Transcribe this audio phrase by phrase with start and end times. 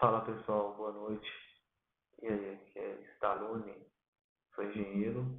[0.00, 1.30] Fala pessoal, boa noite.
[2.22, 3.86] E aí, aqui é Stallone,
[4.54, 5.38] sou engenheiro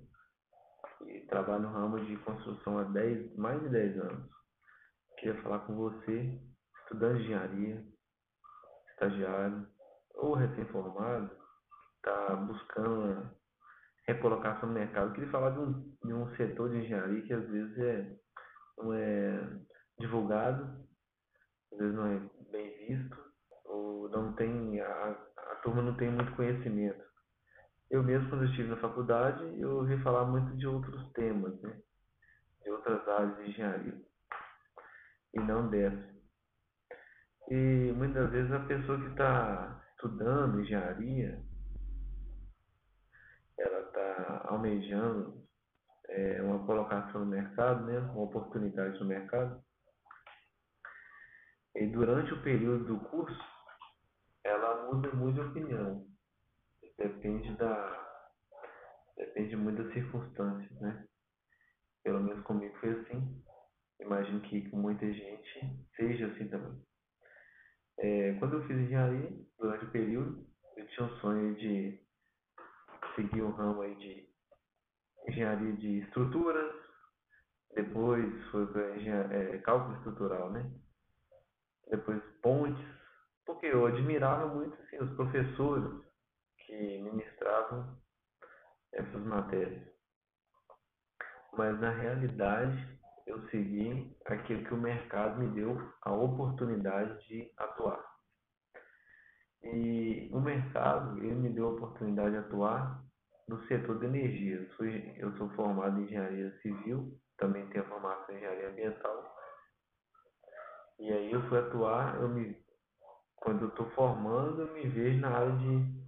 [1.03, 4.31] e trabalho no ramo de construção há 10, mais de 10 anos.
[5.17, 6.39] Queria falar com você,
[6.83, 7.83] estudante de engenharia,
[8.91, 9.67] estagiário
[10.13, 11.35] ou recém-formado,
[11.95, 13.31] está buscando
[14.05, 15.13] recolocação no mercado.
[15.13, 18.15] Queria falar de um, de um setor de engenharia que às vezes é,
[18.77, 19.59] não é
[19.97, 20.85] divulgado,
[21.71, 22.19] às vezes não é
[22.51, 23.30] bem visto
[24.11, 27.03] não tem a, a turma não tem muito conhecimento.
[27.89, 31.81] Eu mesmo quando eu estive na faculdade eu ouvi falar muito de outros temas, né?
[32.63, 34.11] de outras áreas de engenharia
[35.33, 36.11] e não dessa.
[37.49, 41.41] E muitas vezes a pessoa que está estudando engenharia,
[43.57, 45.41] ela está almejando
[46.09, 47.99] é, uma colocação no mercado, né?
[47.99, 49.61] uma oportunidade no mercado.
[51.75, 53.39] E durante o período do curso,
[54.91, 56.07] muda muito de opinião.
[56.97, 58.07] Depende da.
[59.17, 61.07] Depende muito das circunstâncias, né?
[62.03, 63.43] Pelo menos comigo foi assim.
[63.99, 66.81] Imagino que com muita gente seja assim também.
[67.99, 72.01] É, quando eu fiz engenharia, durante o período, eu tinha um sonho de
[73.15, 74.27] seguir um ramo aí de
[75.27, 76.73] engenharia de estruturas,
[77.75, 80.71] depois foi para é, cálculo estrutural, né?
[81.89, 83.00] Depois pontes,
[83.45, 86.03] porque eu admirava muito assim, os professores
[86.65, 87.97] que ministravam
[88.93, 89.81] essas matérias.
[91.53, 98.03] Mas na realidade eu segui aquilo que o mercado me deu a oportunidade de atuar.
[99.63, 103.03] E o mercado ele me deu a oportunidade de atuar
[103.47, 104.55] no setor de energia.
[104.55, 109.35] Eu sou, eu sou formado em engenharia civil, também tenho formação em engenharia ambiental.
[110.99, 112.55] E aí eu fui atuar, eu me
[113.41, 116.01] quando eu estou formando, eu me vejo na área de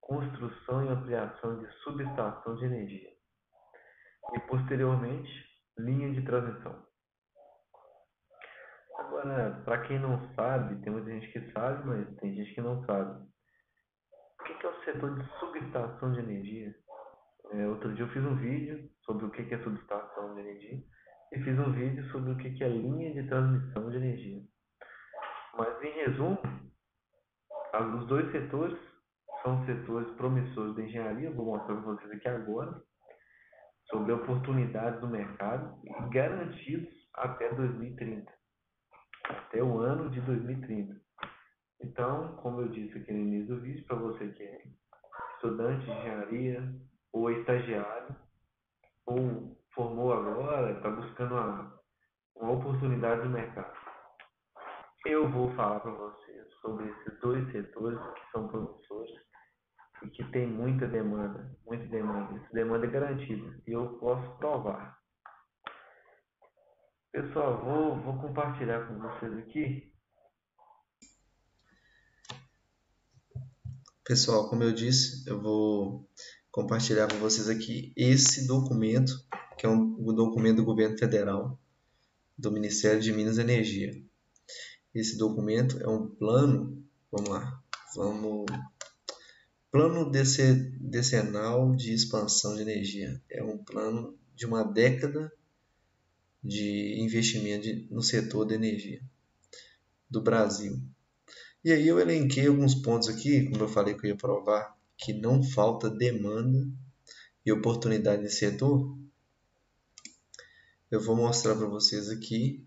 [0.00, 3.10] construção e ampliação de subestação de energia.
[4.34, 5.30] E posteriormente,
[5.78, 6.84] linha de transmissão.
[8.98, 12.84] Agora, para quem não sabe, tem muita gente que sabe, mas tem gente que não
[12.84, 13.26] sabe.
[14.40, 16.74] O que é o setor de subestação de energia?
[17.52, 20.82] É, outro dia eu fiz um vídeo sobre o que é subestação de energia
[21.32, 24.42] e fiz um vídeo sobre o que é linha de transmissão de energia.
[25.56, 26.38] Mas, em resumo,
[27.80, 28.78] os dois setores
[29.42, 32.82] são setores promissores da engenharia, vou mostrar para vocês aqui agora,
[33.90, 35.78] sobre oportunidades do mercado
[36.10, 38.32] garantidos até 2030,
[39.24, 41.00] até o ano de 2030.
[41.82, 44.62] Então, como eu disse aqui no início do vídeo, para você que é
[45.34, 46.74] estudante de engenharia
[47.12, 48.16] ou estagiário,
[49.06, 51.80] ou formou agora, está buscando uma,
[52.36, 53.83] uma oportunidade no mercado.
[55.06, 59.12] Eu vou falar para vocês sobre esses dois setores que são promissores
[60.02, 62.40] e que tem muita demanda, muita demanda.
[62.40, 64.98] Essa demanda é garantida e eu posso provar.
[67.12, 69.92] Pessoal, vou, vou compartilhar com vocês aqui.
[74.04, 76.08] Pessoal, como eu disse, eu vou
[76.50, 79.12] compartilhar com vocês aqui esse documento,
[79.58, 81.60] que é um, um documento do governo federal,
[82.38, 84.03] do Ministério de Minas e Energia.
[84.94, 87.62] Esse documento é um plano, vamos lá,
[87.96, 88.46] vamos
[89.74, 93.20] plano decenal de expansão de energia.
[93.28, 95.32] É um plano de uma década
[96.42, 99.02] de investimento no setor da energia
[100.08, 100.80] do Brasil.
[101.64, 105.12] E aí eu elenquei alguns pontos aqui, como eu falei que eu ia provar, que
[105.12, 106.68] não falta demanda
[107.44, 108.96] e oportunidade nesse setor.
[110.88, 112.64] Eu vou mostrar para vocês aqui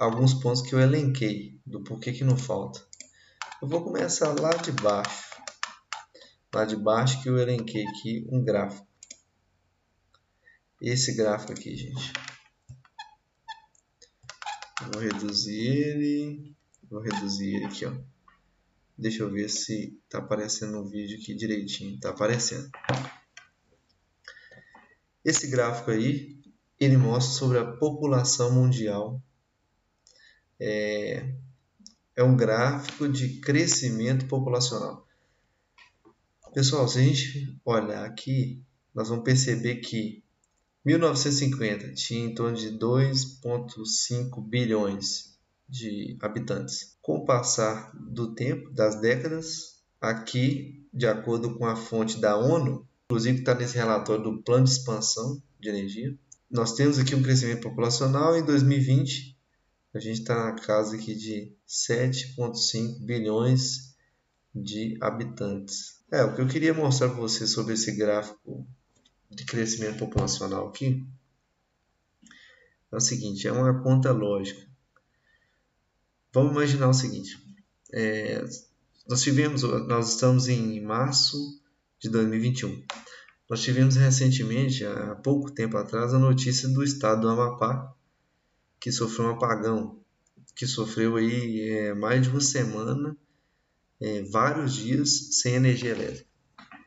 [0.00, 2.80] alguns pontos que eu elenquei do porquê que não falta.
[3.60, 5.30] Eu vou começar lá de baixo.
[6.54, 8.88] Lá de baixo que eu elenquei aqui um gráfico.
[10.80, 12.14] Esse gráfico aqui, gente.
[14.90, 16.56] Vou reduzir ele.
[16.90, 17.92] Vou reduzir ele aqui, ó.
[18.96, 21.96] Deixa eu ver se está aparecendo no vídeo aqui direitinho.
[21.96, 22.70] Está aparecendo.
[25.22, 26.40] Esse gráfico aí,
[26.78, 29.22] ele mostra sobre a população mundial
[30.60, 31.34] é,
[32.14, 35.06] é um gráfico de crescimento populacional.
[36.52, 38.62] Pessoal, se a gente olhar aqui,
[38.94, 40.22] nós vamos perceber que
[40.84, 46.96] 1950 tinha em torno de 2,5 bilhões de habitantes.
[47.00, 52.86] Com o passar do tempo, das décadas, aqui, de acordo com a fonte da ONU,
[53.04, 56.18] inclusive está nesse relatório do Plano de Expansão de Energia,
[56.50, 59.38] nós temos aqui um crescimento populacional em 2020
[59.92, 63.96] a gente está na casa aqui de 7,5 bilhões
[64.54, 66.00] de habitantes.
[66.10, 68.66] É, o que eu queria mostrar para vocês sobre esse gráfico
[69.30, 71.06] de crescimento populacional aqui
[72.92, 74.68] é o seguinte, é uma conta lógica.
[76.32, 77.38] Vamos imaginar o seguinte,
[77.92, 78.44] é,
[79.08, 81.36] nós tivemos, nós estamos em março
[81.98, 82.84] de 2021.
[83.48, 87.92] Nós tivemos recentemente, há pouco tempo atrás, a notícia do estado do Amapá,
[88.80, 90.00] que sofreu um apagão,
[90.56, 93.16] que sofreu aí é, mais de uma semana,
[94.00, 96.28] é, vários dias sem energia elétrica.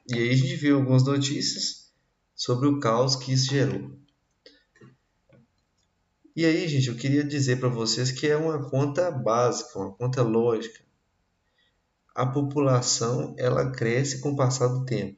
[0.09, 1.93] E aí a gente viu algumas notícias
[2.35, 3.97] sobre o caos que isso gerou.
[6.35, 10.23] E aí, gente, eu queria dizer para vocês que é uma conta básica, uma conta
[10.23, 10.83] lógica.
[12.15, 15.17] A população ela cresce com o passar do tempo.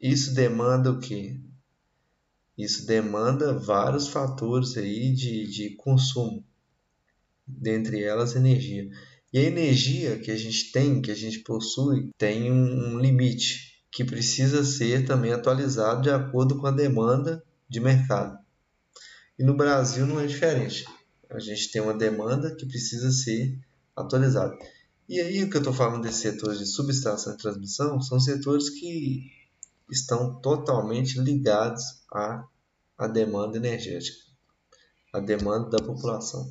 [0.00, 1.40] Isso demanda o quê?
[2.58, 6.44] Isso demanda vários fatores aí de, de consumo,
[7.46, 8.90] dentre elas energia.
[9.32, 13.78] E a energia que a gente tem, que a gente possui, tem um, um limite
[13.92, 18.36] que precisa ser também atualizado de acordo com a demanda de mercado.
[19.38, 20.84] E no Brasil não é diferente.
[21.30, 23.56] A gente tem uma demanda que precisa ser
[23.94, 24.56] atualizada.
[25.08, 28.68] E aí o que eu estou falando desses setores de subestação e transmissão são setores
[28.68, 29.30] que
[29.90, 31.82] estão totalmente ligados
[32.12, 32.46] à,
[32.96, 34.18] à demanda energética,
[35.12, 36.50] à demanda da população.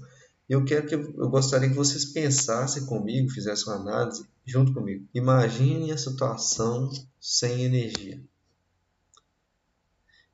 [0.50, 5.06] Eu quero que eu gostaria que vocês pensassem comigo, fizessem uma análise junto comigo.
[5.14, 6.90] Imagine a situação
[7.20, 8.24] sem energia.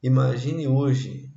[0.03, 1.33] Imagine hoje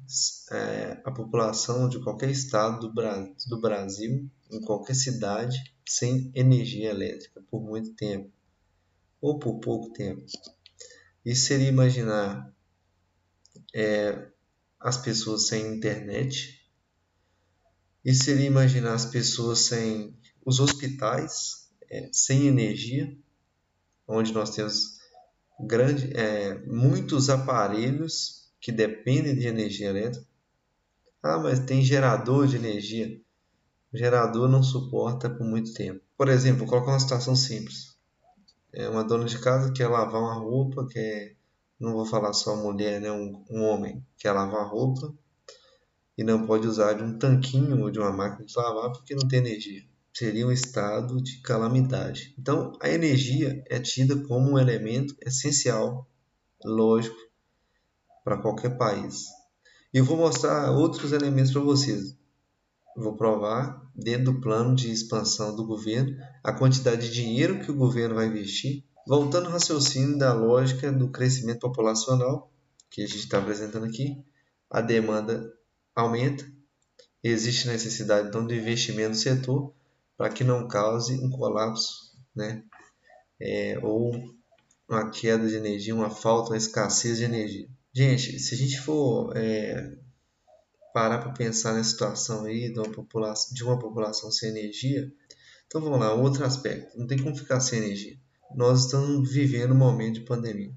[0.51, 5.57] é, a população de qualquer estado do, Bra do Brasil, em qualquer cidade,
[5.89, 8.31] sem energia elétrica por muito tempo
[9.21, 10.27] ou por pouco tempo.
[11.26, 12.55] Isso seria imaginar
[13.75, 14.28] é,
[14.78, 16.64] as pessoas sem internet.
[18.05, 23.12] Isso seria imaginar as pessoas sem os hospitais, é, sem energia,
[24.06, 25.00] onde nós temos
[25.67, 30.25] grande, é, muitos aparelhos que dependem de energia elétrica.
[31.20, 33.20] Ah, mas tem gerador de energia.
[33.93, 36.00] O gerador não suporta por muito tempo.
[36.17, 37.95] Por exemplo, vou colocar uma situação simples
[38.76, 41.34] é uma dona de casa que quer lavar uma roupa, quer,
[41.81, 45.14] não vou falar só mulher, né, um, um homem quer lavar roupa
[46.17, 49.26] e não pode usar de um tanquinho ou de uma máquina de lavar porque não
[49.26, 49.82] tem energia.
[50.12, 52.34] Seria um estado de calamidade.
[52.38, 56.06] Então, a energia é tida como um elemento essencial,
[56.64, 57.17] lógico,
[58.25, 59.25] para qualquer país.
[59.93, 62.16] E eu vou mostrar outros elementos para vocês.
[62.96, 67.76] Vou provar, dentro do plano de expansão do governo, a quantidade de dinheiro que o
[67.76, 72.50] governo vai investir, voltando ao raciocínio da lógica do crescimento populacional,
[72.90, 74.25] que a gente está apresentando aqui,
[74.70, 75.52] a demanda
[75.94, 76.44] aumenta,
[77.22, 79.75] existe necessidade então de investimento no setor
[80.16, 82.64] para que não cause um colapso, né?
[83.40, 84.12] É, ou
[84.88, 87.69] uma queda de energia, uma falta, uma escassez de energia.
[87.93, 89.98] Gente, se a gente for é,
[90.96, 95.12] parar para pensar na situação aí de uma, população, de uma população sem energia,
[95.66, 98.19] então vamos lá, outro aspecto, não tem como ficar sem energia.
[98.54, 100.75] Nós estamos vivendo um momento de pandemia,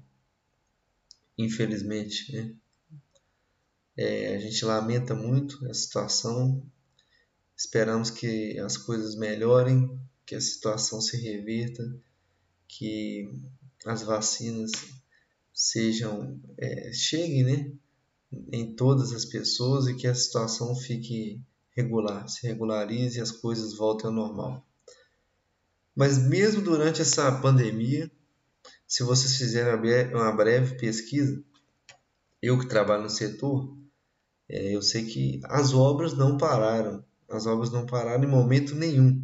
[1.38, 2.54] infelizmente, né?
[3.96, 6.70] É, a gente lamenta muito a situação,
[7.56, 11.82] esperamos que as coisas melhorem, que a situação se reverta,
[12.68, 13.40] que
[13.86, 14.70] as vacinas
[15.54, 17.72] sejam é, cheguem, né?
[18.32, 21.40] Em todas as pessoas e que a situação fique
[21.76, 24.64] regular, se regularize e as coisas voltem ao normal.
[25.94, 28.10] Mas mesmo durante essa pandemia,
[28.86, 31.42] se vocês fizerem uma breve pesquisa,
[32.42, 33.76] eu que trabalho no setor,
[34.48, 37.04] é, eu sei que as obras não pararam.
[37.28, 39.22] As obras não pararam em momento nenhum.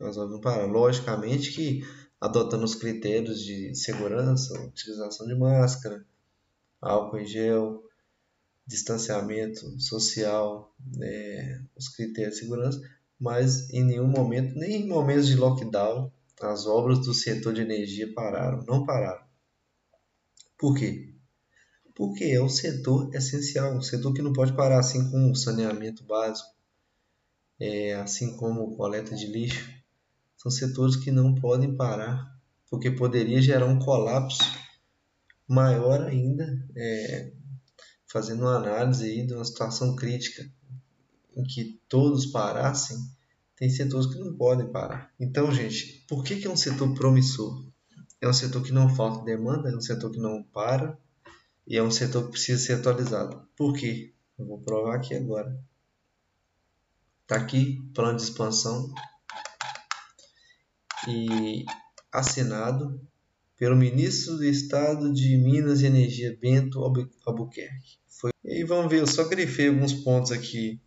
[0.00, 0.70] As obras não pararam.
[0.70, 1.82] Logicamente que
[2.20, 6.04] adotando os critérios de segurança, utilização de máscara,
[6.80, 7.83] álcool em gel,
[8.66, 12.80] distanciamento social, né, os critérios de segurança,
[13.20, 18.12] mas em nenhum momento, nem em momentos de lockdown, as obras do setor de energia
[18.12, 19.24] pararam, não pararam.
[20.58, 21.14] Por quê?
[21.94, 26.02] Porque é um setor essencial, um setor que não pode parar, assim como o saneamento
[26.04, 26.48] básico,
[27.60, 29.70] é, assim como coleta de lixo.
[30.36, 32.34] São setores que não podem parar,
[32.68, 34.42] porque poderia gerar um colapso
[35.46, 37.32] maior ainda é,
[38.14, 40.48] fazendo uma análise aí de uma situação crítica
[41.36, 42.96] em que todos parassem,
[43.56, 45.12] tem setores que não podem parar.
[45.18, 47.66] Então, gente, por que, que é um setor promissor?
[48.20, 50.96] É um setor que não falta demanda, é um setor que não para
[51.66, 53.48] e é um setor que precisa ser atualizado.
[53.56, 54.14] Por quê?
[54.38, 55.60] Eu vou provar aqui agora.
[57.26, 58.94] Tá aqui, plano de expansão
[61.08, 61.64] e
[62.12, 63.00] assinado
[63.56, 66.80] pelo ministro do Estado de Minas e Energia, Bento
[67.26, 68.03] Albuquerque.
[68.20, 68.30] Foi...
[68.44, 70.80] E vamos ver, eu só grifei alguns pontos aqui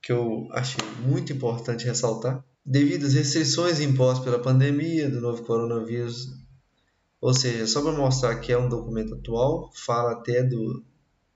[0.00, 2.44] que eu achei muito importante ressaltar.
[2.64, 6.28] Devido às restrições impostas pela pandemia do novo coronavírus,
[7.20, 10.84] ou seja, só para mostrar que é um documento atual, fala até do,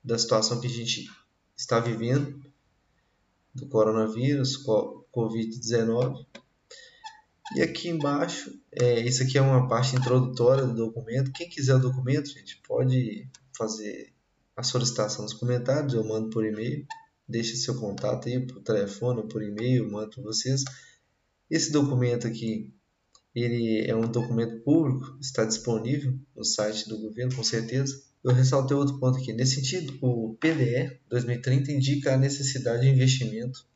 [0.04, 1.08] da situação que a gente
[1.56, 2.40] está vivendo,
[3.54, 4.64] do coronavírus,
[5.12, 6.26] Covid-19.
[7.56, 11.32] E aqui embaixo, é, isso aqui é uma parte introdutória do documento.
[11.32, 14.12] Quem quiser o documento, gente, pode fazer
[14.56, 16.86] a solicitação nos comentários, eu mando por e-mail.
[17.28, 20.64] Deixe seu contato aí por telefone por e-mail, mando para vocês.
[21.50, 22.74] Esse documento aqui,
[23.34, 28.02] ele é um documento público, está disponível no site do governo, com certeza.
[28.22, 29.32] Eu ressaltei outro ponto aqui.
[29.32, 33.66] Nesse sentido, o PDE 2030 indica a necessidade de investimento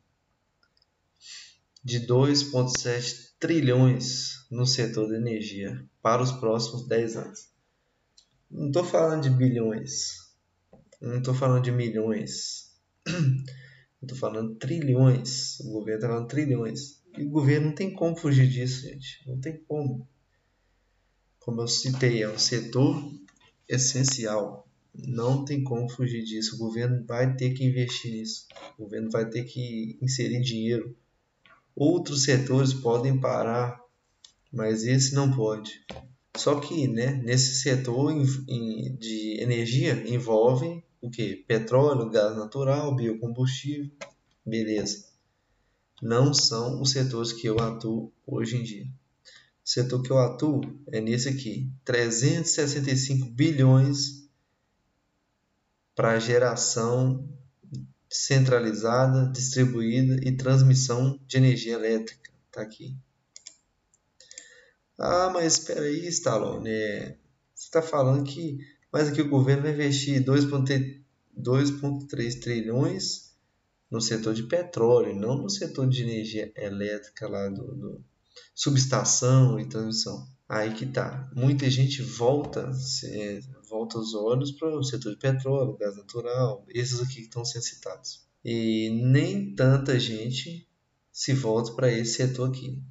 [1.83, 7.49] de 2,7 trilhões no setor da energia para os próximos 10 anos.
[8.49, 10.26] Não estou falando de bilhões,
[11.01, 12.71] não estou falando de milhões,
[14.01, 15.59] estou falando trilhões.
[15.61, 17.01] O governo está falando trilhões.
[17.17, 19.23] E o governo não tem como fugir disso, gente.
[19.27, 20.07] Não tem como.
[21.39, 23.11] Como eu citei, é um setor
[23.67, 24.67] essencial.
[24.93, 26.55] Não tem como fugir disso.
[26.55, 28.47] O governo vai ter que investir nisso.
[28.77, 30.95] O governo vai ter que inserir dinheiro
[31.79, 33.79] Outros setores podem parar,
[34.51, 35.85] mas esse não pode.
[36.35, 38.15] Só que né, nesse setor
[38.97, 41.35] de energia envolve o que?
[41.47, 43.91] Petróleo, gás natural, biocombustível,
[44.45, 45.05] beleza.
[46.01, 48.85] Não são os setores que eu atuo hoje em dia.
[48.85, 50.61] O setor que eu atuo
[50.91, 54.27] é nesse aqui, 365 bilhões
[55.95, 57.27] para geração
[58.09, 62.31] centralizada, distribuída e transmissão de energia elétrica.
[62.51, 62.95] Tá aqui.
[64.97, 66.69] Ah, mas espera aí, Stallone.
[66.69, 67.17] É,
[67.53, 68.59] você está falando que
[68.91, 73.27] mas aqui o governo vai investir 2,3 trilhões
[73.89, 78.03] no setor de petróleo, não no setor de energia elétrica lá do, do
[78.53, 80.27] subestação e transmissão.
[80.47, 81.29] Aí que tá.
[81.35, 87.01] Muita gente volta, se, volta os olhos para o setor de petróleo, gás natural, esses
[87.01, 88.25] aqui que estão sendo citados.
[88.43, 90.67] E nem tanta gente
[91.11, 92.81] se volta para esse setor aqui.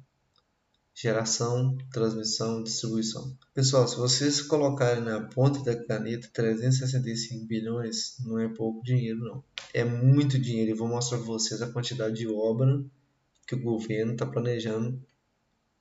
[0.99, 3.37] Geração, transmissão, distribuição.
[3.53, 9.43] Pessoal, se vocês colocarem na ponta da caneta 365 bilhões, não é pouco dinheiro não.
[9.71, 10.71] É muito dinheiro.
[10.71, 12.83] Eu vou mostrar para vocês a quantidade de obra
[13.45, 14.99] que o governo está planejando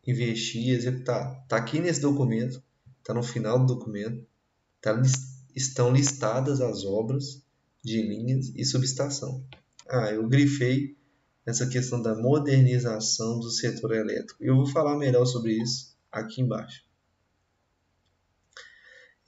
[0.07, 1.41] investir e executar.
[1.45, 2.63] Está aqui nesse documento,
[2.99, 4.23] está no final do documento,
[4.83, 5.01] tá,
[5.55, 7.43] estão listadas as obras
[7.83, 9.43] de linhas e subestação.
[9.89, 10.95] Ah, eu grifei
[11.47, 14.43] essa questão da modernização do setor elétrico.
[14.43, 16.85] Eu vou falar melhor sobre isso aqui embaixo.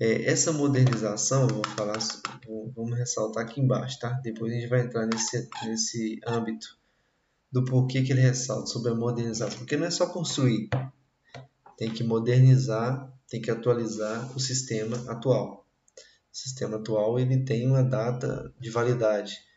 [0.00, 1.98] É, essa modernização, vou falar,
[2.46, 4.10] vou, vamos ressaltar aqui embaixo, tá?
[4.22, 6.78] Depois a gente vai entrar nesse, nesse âmbito
[7.50, 9.58] do porquê que ele ressalta sobre a modernização.
[9.58, 10.68] Porque não é só construir,
[11.76, 15.66] tem que modernizar, tem que atualizar o sistema atual.
[16.32, 19.47] O sistema atual ele tem uma data de validade.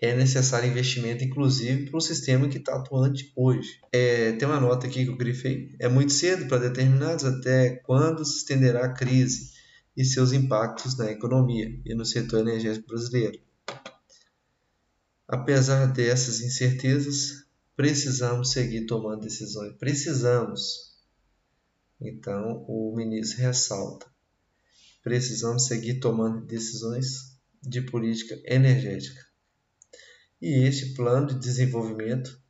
[0.00, 3.80] É necessário investimento, inclusive, para o sistema que está atuante hoje.
[3.90, 5.74] É, tem uma nota aqui que eu grifei.
[5.78, 9.52] É muito cedo para determinados até quando se estenderá a crise
[9.96, 13.40] e seus impactos na economia e no setor energético brasileiro.
[15.26, 19.74] Apesar dessas incertezas, precisamos seguir tomando decisões.
[19.78, 20.94] Precisamos.
[21.98, 24.06] Então, o ministro ressalta:
[25.02, 29.25] precisamos seguir tomando decisões de política energética.
[30.46, 32.40] E este plano de desenvolvimento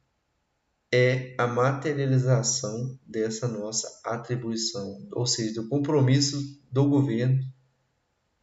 [0.93, 7.43] é a materialização dessa nossa atribuição, ou seja, do compromisso do governo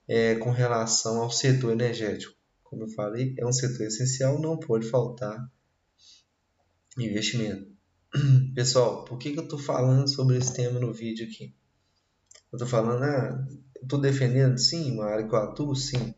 [0.07, 2.35] é, com relação ao setor energético
[2.73, 5.47] como eu falei, é um setor essencial, não pode faltar
[6.97, 7.71] investimento.
[8.55, 11.53] Pessoal, por que, que eu estou falando sobre esse tema no vídeo aqui?
[12.51, 13.47] Eu estou falando, ah,
[13.79, 16.15] estou defendendo, sim, uma área que eu atuo, sim,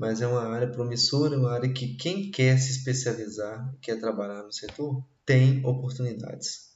[0.00, 4.50] mas é uma área promissora, uma área que quem quer se especializar, quer trabalhar no
[4.50, 6.70] setor, tem oportunidades.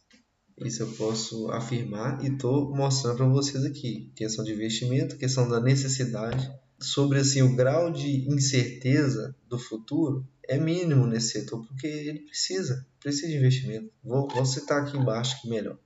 [0.58, 4.12] Isso eu posso afirmar e estou mostrando para vocês aqui.
[4.14, 10.58] Questão de investimento, questão da necessidade sobre assim o grau de incerteza do futuro é
[10.58, 13.90] mínimo nesse setor, porque ele precisa, precisa de investimento.
[14.04, 15.78] Vou, vou citar aqui embaixo que melhor.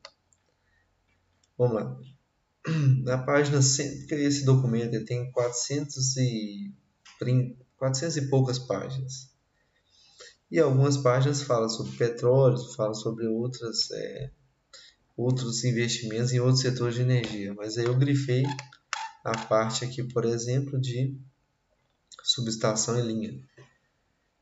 [1.56, 2.00] Vamos lá.
[3.04, 6.72] Na página, porque esse documento tem 400 e,
[7.76, 9.30] 400 e poucas páginas.
[10.50, 14.30] E algumas páginas falam sobre petróleo, falam sobre outras, é,
[15.16, 17.52] outros investimentos em outros setores de energia.
[17.54, 18.44] Mas aí eu grifei
[19.24, 21.14] a parte aqui, por exemplo, de
[22.22, 23.38] subestação e linha.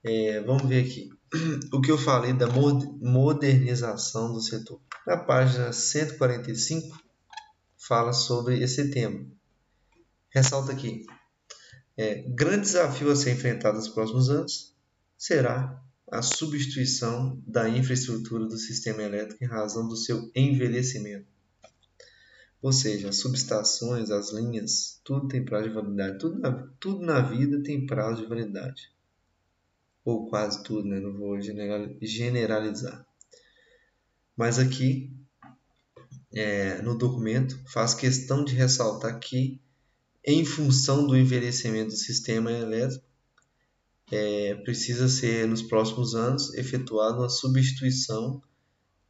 [0.05, 1.11] É, vamos ver aqui
[1.73, 4.81] o que eu falei da modernização do setor.
[5.05, 6.97] Na página 145
[7.77, 9.27] fala sobre esse tema.
[10.31, 11.05] Ressalta aqui:
[11.97, 14.75] é, grande desafio a ser enfrentado nos próximos anos
[15.17, 21.27] será a substituição da infraestrutura do sistema elétrico em razão do seu envelhecimento.
[22.63, 26.19] Ou seja, as subestações, as linhas, tudo tem prazo de validade.
[26.19, 28.91] Tudo na, tudo na vida tem prazo de validade.
[30.05, 31.01] Ou quase tudo, né?
[31.01, 33.07] não vou generalizar.
[34.37, 35.13] Mas aqui,
[36.35, 39.61] é, no documento, faz questão de ressaltar que,
[40.27, 43.07] em função do envelhecimento do sistema elétrico,
[44.11, 48.43] é, precisa ser, nos próximos anos, efetuada uma substituição,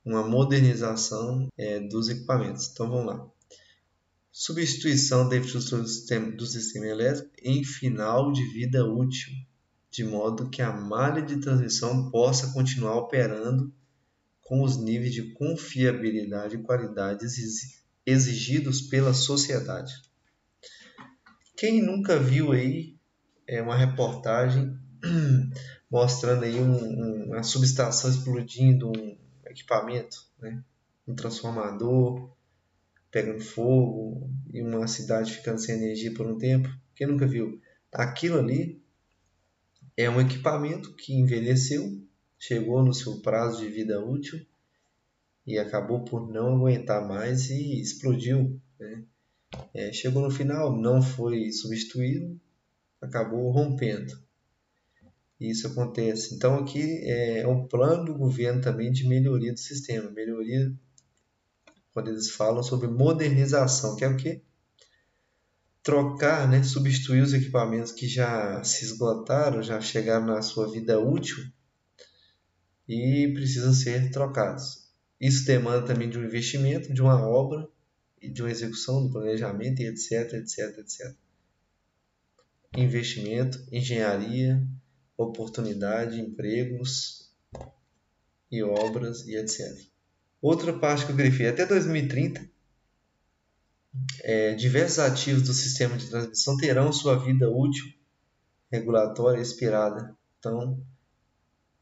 [0.04, 2.70] uma modernização é, dos equipamentos.
[2.70, 3.26] Então vamos lá.
[4.30, 9.32] Substituição da infraestrutura do sistema, do sistema elétrico em final de vida útil,
[9.90, 13.73] de modo que a malha de transmissão possa continuar operando
[14.42, 17.25] com os níveis de confiabilidade e qualidade
[18.04, 19.94] exigidos pela sociedade.
[21.56, 22.94] Quem nunca viu aí
[23.46, 24.78] é uma reportagem
[25.90, 30.62] mostrando aí um, um, uma subestação explodindo, um equipamento, né?
[31.08, 32.30] um transformador
[33.10, 36.68] pegando fogo e uma cidade ficando sem energia por um tempo.
[36.94, 37.58] Quem nunca viu?
[37.90, 38.82] Aquilo ali
[39.96, 42.02] é um equipamento que envelheceu,
[42.38, 44.44] chegou no seu prazo de vida útil
[45.46, 48.60] e acabou por não aguentar mais e explodiu.
[48.78, 49.04] Né?
[49.72, 52.40] É, chegou no final, não foi substituído,
[53.00, 54.18] acabou rompendo.
[55.38, 56.34] Isso acontece.
[56.34, 60.72] Então aqui é um plano do governo também de melhoria do sistema, melhoria
[61.92, 64.42] quando eles falam sobre modernização, que é o que
[65.82, 71.47] trocar, né, substituir os equipamentos que já se esgotaram, já chegaram na sua vida útil
[72.88, 74.90] e precisam ser trocados.
[75.21, 77.68] Isso demanda também de um investimento, de uma obra
[78.20, 81.14] de uma execução do planejamento e etc, etc, etc.
[82.76, 84.66] Investimento, engenharia,
[85.16, 87.30] oportunidade, empregos
[88.50, 89.86] e obras e etc.
[90.40, 92.48] Outra parte que eu grifei até 2030,
[94.22, 97.96] é, diversos ativos do sistema de transmissão terão sua vida útil
[98.70, 100.14] regulatória expirada.
[100.38, 100.80] Então,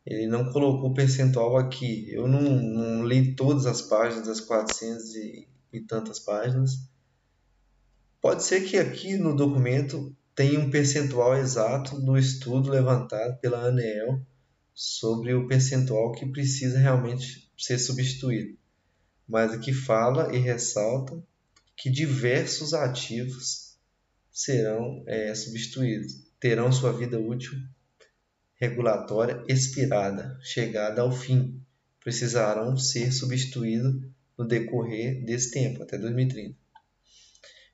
[0.06, 2.12] ele não colocou percentual aqui.
[2.12, 6.88] Eu não, não li todas as páginas, das 400 e, e tantas páginas.
[8.20, 14.24] Pode ser que aqui no documento tenha um percentual exato do estudo levantado pela ANEEL
[14.74, 18.56] sobre o percentual que precisa realmente ser substituído.
[19.28, 21.22] Mas aqui fala e ressalta
[21.76, 23.76] que diversos ativos
[24.30, 27.58] serão é, substituídos, terão sua vida útil
[28.64, 31.60] regulatória expirada, chegada ao fim,
[32.00, 36.56] precisarão ser substituídos no decorrer desse tempo, até 2030.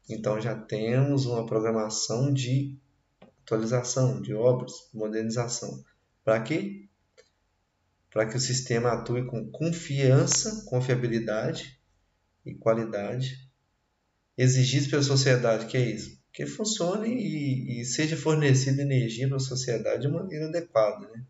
[0.09, 2.77] Então já temos uma programação de
[3.43, 5.85] atualização, de obras, modernização.
[6.25, 6.89] Para quê?
[8.11, 11.81] Para que o sistema atue com confiança, confiabilidade
[12.45, 13.49] e qualidade
[14.37, 16.19] exigidos pela sociedade, que é isso?
[16.33, 21.07] Que funcione e, e seja fornecida energia para a sociedade de maneira adequada.
[21.09, 21.25] Né?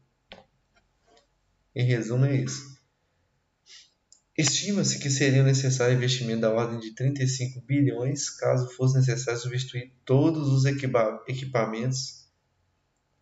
[1.75, 2.70] Em resumo, é isso.
[4.41, 10.49] Estima-se que seria necessário investimento da ordem de 35 bilhões caso fosse necessário substituir todos
[10.49, 12.27] os equipa equipamentos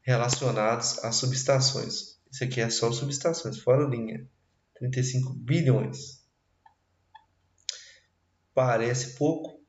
[0.00, 2.20] relacionados às subestações.
[2.30, 4.30] Isso aqui é só subestações, fora linha.
[4.76, 6.24] 35 bilhões.
[8.54, 9.60] Parece pouco,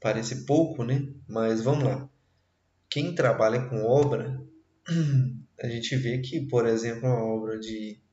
[0.00, 1.06] parece pouco, né?
[1.28, 2.10] Mas vamos lá.
[2.90, 4.42] Quem trabalha com obra,
[5.62, 8.03] a gente vê que, por exemplo, uma obra de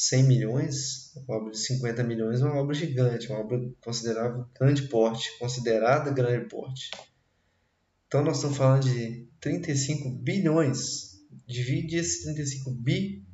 [0.00, 4.88] 100 milhões, uma obra de 50 milhões é uma obra gigante, uma obra considerável grande
[4.88, 6.90] porte, considerada grande porte.
[8.06, 11.20] Então nós estamos falando de 35 bilhões.
[11.46, 13.26] Divide esse 35 bi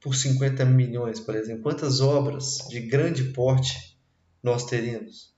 [0.00, 1.62] por 50 milhões, por exemplo.
[1.62, 3.96] Quantas obras de grande porte
[4.42, 5.32] nós teríamos?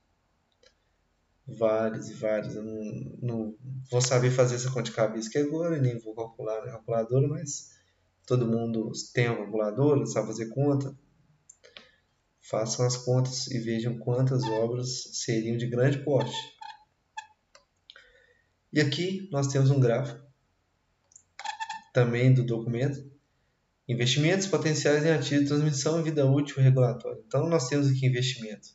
[1.47, 2.55] Várias e várias.
[2.55, 3.55] Eu não, não
[3.91, 7.79] vou saber fazer essa conta de cabeça aqui agora, nem vou calcular na calculadora, mas
[8.27, 10.97] todo mundo tem uma calculadora, sabe fazer conta,
[12.41, 16.37] façam as contas e vejam quantas obras seriam de grande porte.
[18.73, 20.21] E aqui nós temos um gráfico
[21.93, 23.11] também do documento,
[23.91, 27.21] Investimentos potenciais em ativos transmissão e vida útil regulatória.
[27.27, 28.69] Então, nós temos aqui investimento.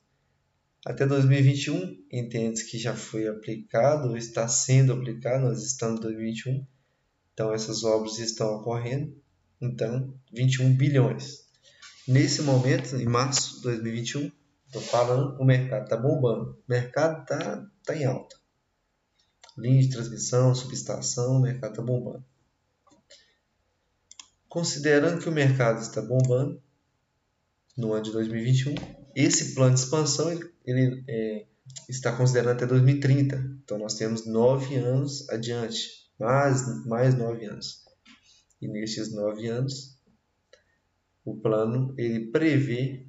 [0.86, 6.68] Até 2021, entende que já foi aplicado ou está sendo aplicado, nós estamos em 2021.
[7.34, 9.16] Então, essas obras estão ocorrendo.
[9.62, 11.46] Então, 21 bilhões.
[12.08, 14.32] Nesse momento, em março de 2021,
[14.68, 16.52] estou falando, o mercado está bombando.
[16.52, 18.36] O mercado está tá em alta.
[19.58, 22.24] Linha de transmissão, subestação, o mercado está bombando.
[24.48, 26.62] Considerando que o mercado está bombando
[27.78, 28.76] no ano de 2021,
[29.16, 31.46] esse plano de expansão ele, ele é,
[31.90, 33.36] está considerando até 2030.
[33.64, 35.90] Então nós temos nove anos adiante,
[36.20, 37.85] mais, mais nove anos.
[38.66, 39.96] E nesses nove anos,
[41.24, 43.06] o plano ele prevê,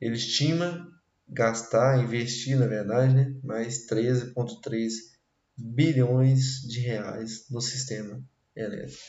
[0.00, 0.88] ele estima
[1.28, 4.92] gastar, investir na verdade, né, mais 13,3
[5.58, 8.22] bilhões de reais no sistema
[8.54, 9.02] elétrico.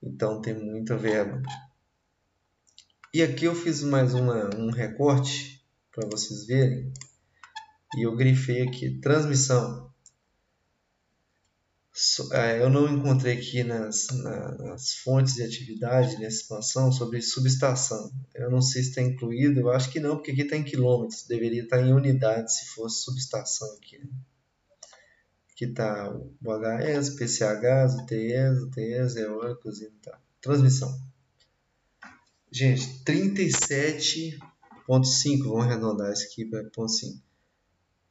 [0.00, 1.42] Então tem muita verba.
[3.12, 6.92] E aqui eu fiz mais uma, um recorte para vocês verem.
[7.96, 9.89] E eu grifei aqui transmissão.
[12.32, 18.10] É, eu não encontrei aqui nas, nas fontes de atividade, nessa expansão, sobre subestação.
[18.34, 21.26] Eu não sei se está incluído, eu acho que não, porque aqui está em quilômetros,
[21.26, 24.00] deveria estar tá em unidades se fosse subestação aqui.
[25.54, 30.18] Que está o HS, PCHs, UTS, UTS, eólicos e tal.
[30.40, 30.90] Transmissão.
[32.50, 34.38] Gente, 37.5,
[34.86, 37.22] vamos arredondar isso aqui para ponto 5.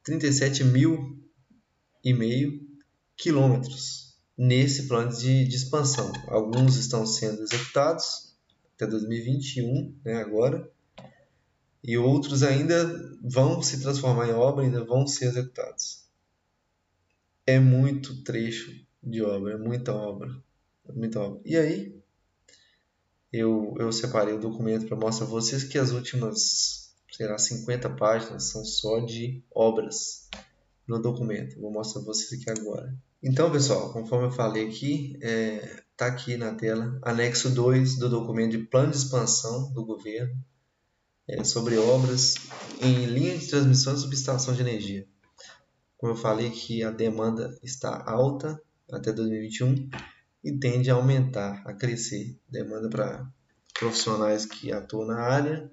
[0.04, 1.18] 37 mil
[2.04, 2.69] e meio
[3.20, 6.12] quilômetros nesse plano de, de expansão.
[6.28, 8.34] Alguns estão sendo executados
[8.74, 10.70] até 2021, né, agora,
[11.84, 16.10] e outros ainda vão se transformar em obra, ainda vão ser executados
[17.50, 20.30] é muito trecho de obra, é muita obra,
[20.88, 21.40] é muita obra.
[21.44, 22.00] E aí,
[23.32, 27.90] eu, eu separei o documento para mostrar a vocês que as últimas, sei lá, 50
[27.90, 30.28] páginas são só de obras
[30.86, 31.60] no documento.
[31.60, 32.94] vou mostrar a vocês aqui agora.
[33.22, 38.08] Então, pessoal, conforme eu falei aqui, está é, tá aqui na tela, anexo 2 do
[38.08, 40.34] documento de plano de expansão do governo
[41.28, 42.36] é, sobre obras
[42.80, 45.06] em linha de transmissão e subestação de energia.
[45.98, 48.58] Como eu falei que a demanda está alta
[48.90, 49.90] até 2021
[50.42, 52.38] e tende a aumentar, a crescer.
[52.48, 53.30] Demanda para
[53.78, 55.70] profissionais que atuam na área,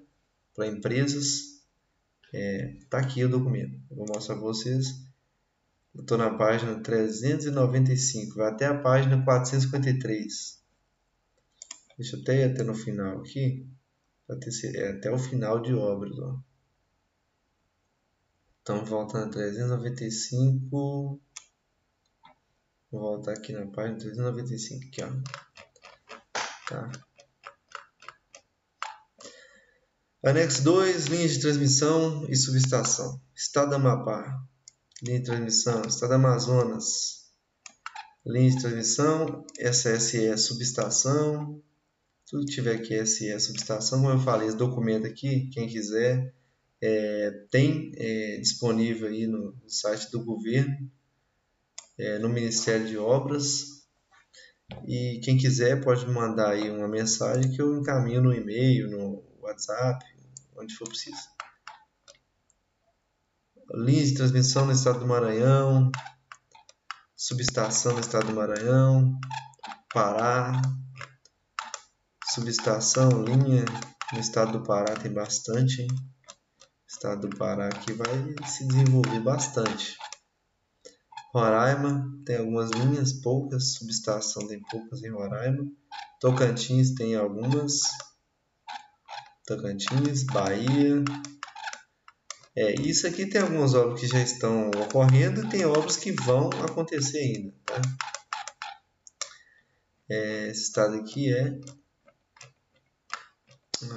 [0.54, 1.62] para empresas.
[2.26, 3.80] Está é, tá aqui o documento.
[3.90, 5.07] Eu vou mostrar para vocês.
[5.98, 10.62] Estou na página 395, vai até a página 453.
[11.98, 13.68] Deixa eu até ir até no final aqui.
[14.74, 16.16] É até o final de obras.
[16.18, 16.38] Ó.
[18.62, 21.20] Então, voltando a 395.
[22.90, 25.10] Vou voltar aqui na página 395, aqui, ó.
[26.68, 26.92] Tá.
[30.22, 33.20] Anexo 2, linhas de transmissão e subestação.
[33.34, 34.42] Estado do Amapá,
[35.02, 35.82] linha de transmissão.
[35.82, 37.30] Estado do Amazonas,
[38.26, 39.44] linha de transmissão.
[39.58, 41.62] SSE, subestação.
[42.26, 44.02] Tudo que tiver aqui, SE, subestação.
[44.02, 46.34] Como eu falei, esse documento aqui, quem quiser,
[46.80, 50.90] é, tem é, disponível aí no, no, site do governo,
[51.96, 53.78] é, no Ministério de Obras.
[54.86, 60.04] E quem quiser pode mandar aí uma mensagem que eu encaminho no e-mail, no WhatsApp,
[60.54, 61.37] onde for preciso.
[63.74, 65.90] Linhas de transmissão no estado do Maranhão,
[67.16, 69.18] subestação no estado do Maranhão,
[69.92, 70.60] Pará,
[72.32, 73.64] subestação, linha
[74.12, 75.82] no estado do Pará tem bastante.
[75.82, 75.88] Hein?
[76.88, 79.96] estado do Pará aqui vai se desenvolver bastante.
[81.32, 85.64] Roraima tem algumas linhas, poucas, subestação tem poucas em Roraima.
[86.20, 87.80] Tocantins tem algumas.
[89.46, 91.04] Tocantins, Bahia.
[92.56, 96.50] É, isso aqui tem algumas obras que já estão ocorrendo e tem obras que vão
[96.64, 97.54] acontecer ainda.
[97.64, 97.80] Tá?
[100.10, 101.60] É, esse estado aqui é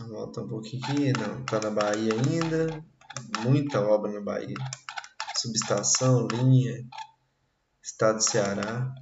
[0.10, 2.86] Volta um pouquinho aqui, não, tá na Bahia ainda.
[3.44, 4.54] Muita obra na Bahia.
[5.36, 6.88] Subestação, linha,
[7.82, 8.94] estado do Ceará.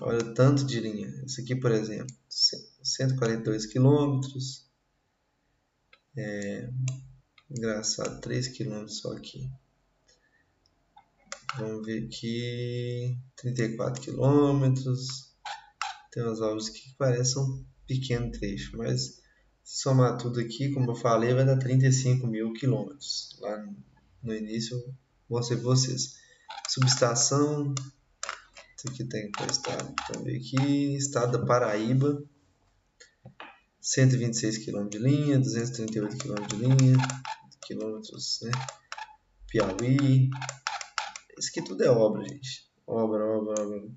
[0.00, 1.08] Olha o tanto de linha.
[1.26, 4.66] Esse aqui, por exemplo, 142 quilômetros.
[6.16, 6.70] É,
[7.54, 9.50] engraçado, 3 quilômetros só aqui.
[11.56, 15.32] Vamos ver aqui, 34 quilômetros.
[16.10, 19.20] Tem umas obras que parecem um pequeno trecho, mas
[19.62, 23.36] somar tudo aqui, como eu falei, vai dar 35 mil quilômetros.
[23.40, 23.64] Lá
[24.22, 24.94] no início eu
[25.28, 26.16] mostrei para vocês.
[26.68, 27.74] Subestação,
[28.76, 29.94] isso aqui tem qual estado?
[30.12, 32.22] Vamos ver aqui, estado da Paraíba.
[33.80, 36.96] 126 km de linha, 238 km de linha,
[37.64, 38.50] quilômetros, né?
[39.48, 40.30] Piauí.
[41.38, 42.70] Isso aqui tudo é obra, gente.
[42.86, 43.90] Obra, obra, obra.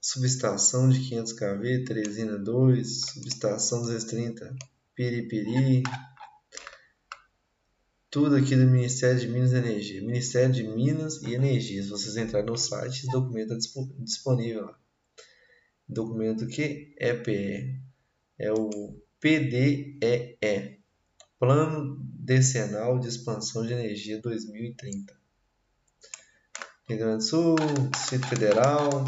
[0.00, 4.56] Subestação de 500 kV, Teresina 2, subestação 230,
[4.94, 5.82] Piripiri.
[8.10, 10.00] Tudo aqui do Ministério de Minas e Energia.
[10.00, 11.82] Ministério de Minas e Energia.
[11.82, 14.78] Se vocês entrarem no site, esse documento está disponível lá.
[15.86, 17.78] Documento que é PE.
[18.38, 20.77] É o PDEE.
[21.38, 25.16] Plano Decenal de Expansão de Energia 2030.
[26.88, 27.56] Rio Grande do Sul,
[27.92, 29.04] Distrito Federal,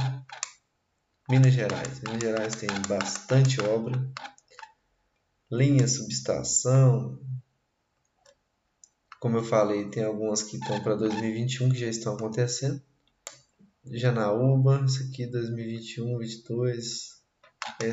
[1.29, 2.01] Minas Gerais.
[2.01, 3.99] Minas Gerais tem bastante obra.
[5.51, 7.19] Linha, subestação.
[9.19, 12.81] Como eu falei, tem algumas que estão para 2021 que já estão acontecendo.
[13.87, 17.11] Janaúba, isso aqui 2021, 22.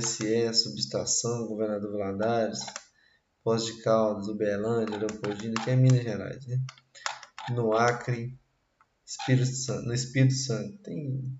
[0.01, 2.59] SE, subestação, Governador Valadares.
[3.47, 6.45] Pós de Caldas, Uberlândia, Leopoldina, que é Minas Gerais.
[6.47, 6.59] Né?
[7.51, 8.37] No Acre,
[9.05, 11.39] Espírito Santo, no Espírito Santo tem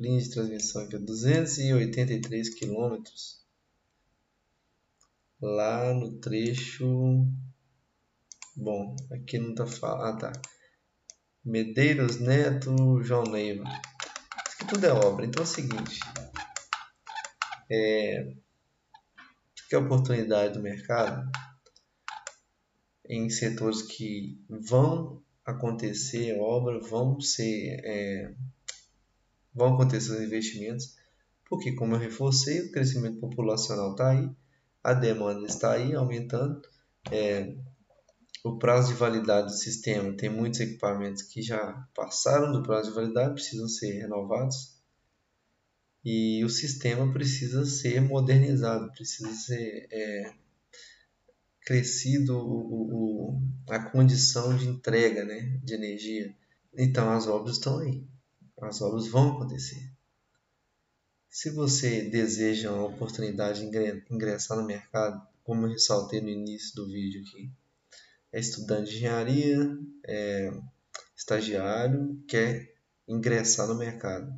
[0.00, 3.44] linha de transmissão aqui, 283 quilômetros
[5.38, 7.26] lá no trecho
[8.56, 10.32] bom, aqui não tá falando, ah tá
[11.44, 13.64] Medeiros Neto, João Neiva
[14.48, 16.00] isso aqui tudo é obra, então é o seguinte
[17.70, 18.34] é,
[19.74, 21.28] aqui é oportunidade do mercado
[23.06, 28.34] em setores que vão acontecer obra, vão ser é,
[29.54, 30.96] vão acontecer os investimentos,
[31.48, 34.30] porque como eu reforcei, o crescimento populacional está aí,
[34.82, 36.62] a demanda está aí aumentando,
[37.10, 37.54] é,
[38.42, 42.94] o prazo de validade do sistema tem muitos equipamentos que já passaram do prazo de
[42.94, 44.73] validade, precisam ser renovados
[46.04, 50.34] e o sistema precisa ser modernizado, precisa ser é,
[51.62, 56.34] crescido o, o, a condição de entrega né, de energia.
[56.76, 58.06] Então as obras estão aí,
[58.60, 59.90] as obras vão acontecer.
[61.30, 66.86] Se você deseja uma oportunidade de ingressar no mercado, como eu ressaltei no início do
[66.86, 67.50] vídeo aqui,
[68.30, 70.52] é estudante de engenharia, é
[71.16, 72.74] estagiário, quer
[73.08, 74.32] ingressar no mercado.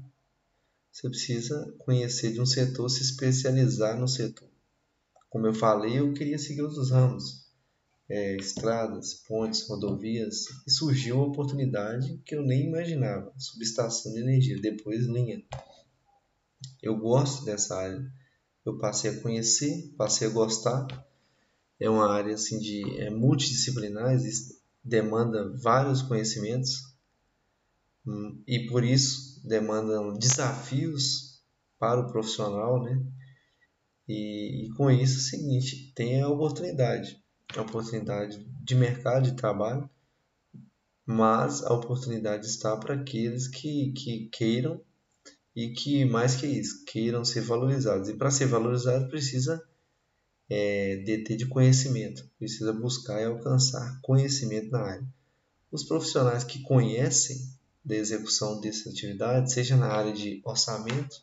[0.97, 4.49] Você precisa conhecer de um setor, se especializar no setor.
[5.29, 7.53] Como eu falei, eu queria seguir outros ramos,
[8.09, 14.59] é, estradas, pontes, rodovias, e surgiu uma oportunidade que eu nem imaginava, subestação de energia,
[14.59, 15.45] depois linha.
[16.83, 18.11] Eu gosto dessa área,
[18.65, 20.87] eu passei a conhecer, passei a gostar.
[21.79, 24.17] É uma área assim de é, multidisciplinar,
[24.83, 26.97] demanda vários conhecimentos
[28.07, 31.41] hum, e por isso demandam desafios
[31.79, 33.01] para o profissional, né?
[34.09, 37.23] E, e com isso é o seguinte, tem a oportunidade,
[37.57, 39.89] a oportunidade de mercado de trabalho,
[41.05, 44.81] mas a oportunidade está para aqueles que, que queiram
[45.55, 48.09] e que, mais que isso, queiram ser valorizados.
[48.09, 49.63] E para ser valorizado precisa
[50.49, 55.07] é, deter de conhecimento, precisa buscar e alcançar conhecimento na área.
[55.71, 57.56] Os profissionais que conhecem
[57.87, 61.23] da execução dessa atividade, seja na área de orçamento,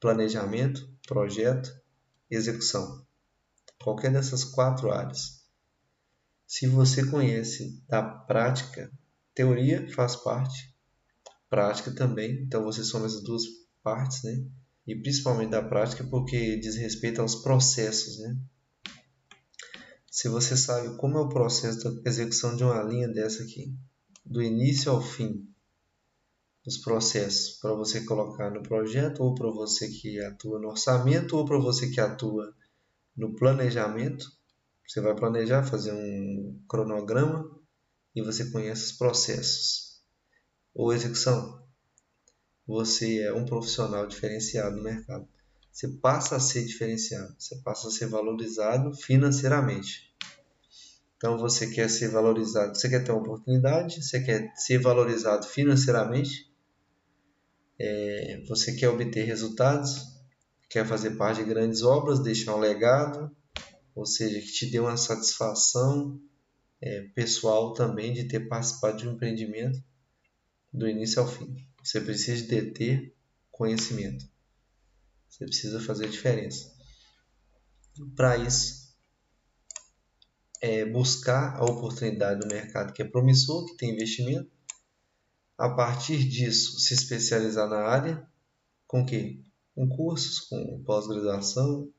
[0.00, 1.80] planejamento, projeto,
[2.28, 3.06] execução.
[3.80, 5.46] Qualquer dessas quatro áreas.
[6.44, 8.90] Se você conhece da prática,
[9.32, 10.74] teoria faz parte,
[11.48, 13.42] prática também, então você soma essas duas
[13.80, 14.44] partes, né?
[14.88, 18.36] E principalmente da prática porque diz respeito aos processos, né?
[20.10, 23.72] Se você sabe como é o processo da execução de uma linha dessa aqui,
[24.24, 25.46] do início ao fim,
[26.66, 31.44] os processos para você colocar no projeto, ou para você que atua no orçamento, ou
[31.44, 32.52] para você que atua
[33.16, 34.26] no planejamento.
[34.86, 37.48] Você vai planejar, fazer um cronograma
[38.14, 40.00] e você conhece os processos.
[40.74, 41.64] Ou execução.
[42.66, 45.28] Você é um profissional diferenciado no mercado.
[45.72, 50.10] Você passa a ser diferenciado, você passa a ser valorizado financeiramente.
[51.16, 56.45] Então você quer ser valorizado, você quer ter uma oportunidade, você quer ser valorizado financeiramente,
[57.78, 60.16] é, você quer obter resultados,
[60.68, 63.34] quer fazer parte de grandes obras, deixar um legado,
[63.94, 66.20] ou seja, que te dê uma satisfação
[66.80, 69.82] é, pessoal também de ter participado de um empreendimento
[70.72, 71.56] do início ao fim.
[71.82, 73.14] Você precisa de ter
[73.50, 74.28] conhecimento.
[75.28, 76.74] Você precisa fazer a diferença.
[78.14, 78.94] Para isso,
[80.60, 84.50] é buscar a oportunidade do mercado que é promissor, que tem investimento,
[85.58, 88.28] a partir disso se especializar na área,
[88.86, 89.42] com que?
[89.74, 91.92] Com cursos, com pós-graduação,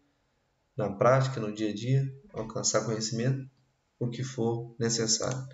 [0.75, 3.49] na prática, no dia a dia, alcançar conhecimento,
[3.99, 5.47] o que for necessário.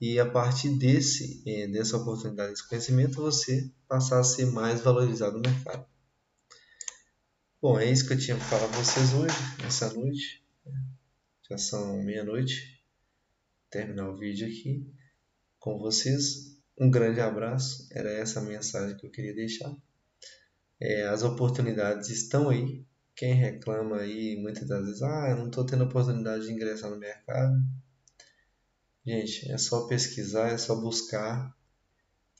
[0.00, 5.36] E a partir desse, eh, dessa oportunidade, desse conhecimento, você passar a ser mais valorizado
[5.36, 5.86] no mercado.
[7.62, 10.44] Bom, é isso que eu tinha para falar para vocês hoje, nessa noite.
[11.48, 12.82] Já são meia-noite.
[13.70, 14.86] Terminar o vídeo aqui
[15.58, 16.55] com vocês.
[16.78, 17.88] Um grande abraço.
[17.90, 19.74] Era essa a mensagem que eu queria deixar.
[20.80, 22.84] É, as oportunidades estão aí.
[23.14, 26.98] Quem reclama aí muitas das vezes, ah, eu não estou tendo oportunidade de ingressar no
[26.98, 27.56] mercado.
[29.06, 31.56] Gente, é só pesquisar, é só buscar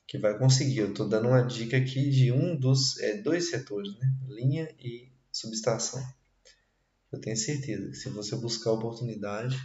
[0.06, 0.78] que vai conseguir.
[0.78, 4.12] Eu estou dando uma dica aqui de um dos é, dois setores, né?
[4.28, 6.02] linha e subestação.
[7.10, 9.56] Eu tenho certeza que se você buscar oportunidade,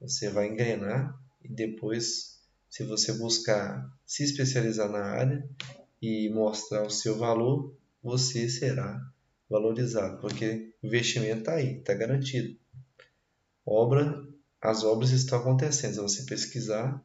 [0.00, 2.35] você vai engrenar e depois,
[2.68, 5.48] se você buscar se especializar na área
[6.00, 9.00] e mostrar o seu valor, você será
[9.48, 12.56] valorizado, porque o investimento está aí, está garantido.
[13.64, 14.22] Obra,
[14.60, 15.94] as obras estão acontecendo.
[15.94, 17.04] Se você pesquisar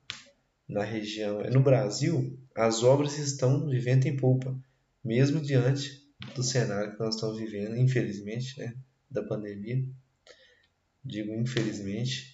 [0.68, 4.58] na região, no Brasil, as obras estão de vento em polpa,
[5.04, 6.02] mesmo diante
[6.36, 8.76] do cenário que nós estamos vivendo, infelizmente, né,
[9.10, 9.84] da pandemia.
[11.04, 12.31] Digo infelizmente,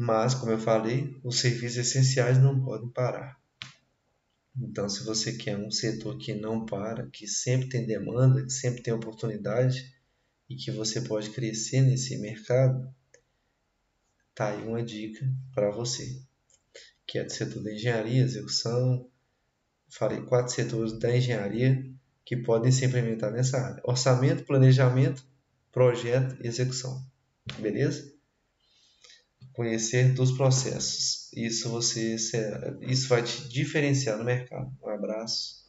[0.00, 3.38] mas como eu falei, os serviços essenciais não podem parar.
[4.58, 8.82] Então, se você quer um setor que não para, que sempre tem demanda, que sempre
[8.82, 9.94] tem oportunidade
[10.48, 12.90] e que você pode crescer nesse mercado,
[14.34, 16.18] tá aí uma dica para você,
[17.06, 19.06] que é do setor da engenharia, execução.
[19.90, 21.84] Falei quatro setores da engenharia
[22.24, 25.22] que podem ser implementados nessa área: orçamento, planejamento,
[25.70, 27.04] projeto e execução.
[27.58, 28.18] Beleza?
[29.60, 31.30] Conhecer dos processos.
[31.34, 32.14] Isso você
[32.80, 34.70] isso vai te diferenciar no mercado.
[34.82, 35.68] Um abraço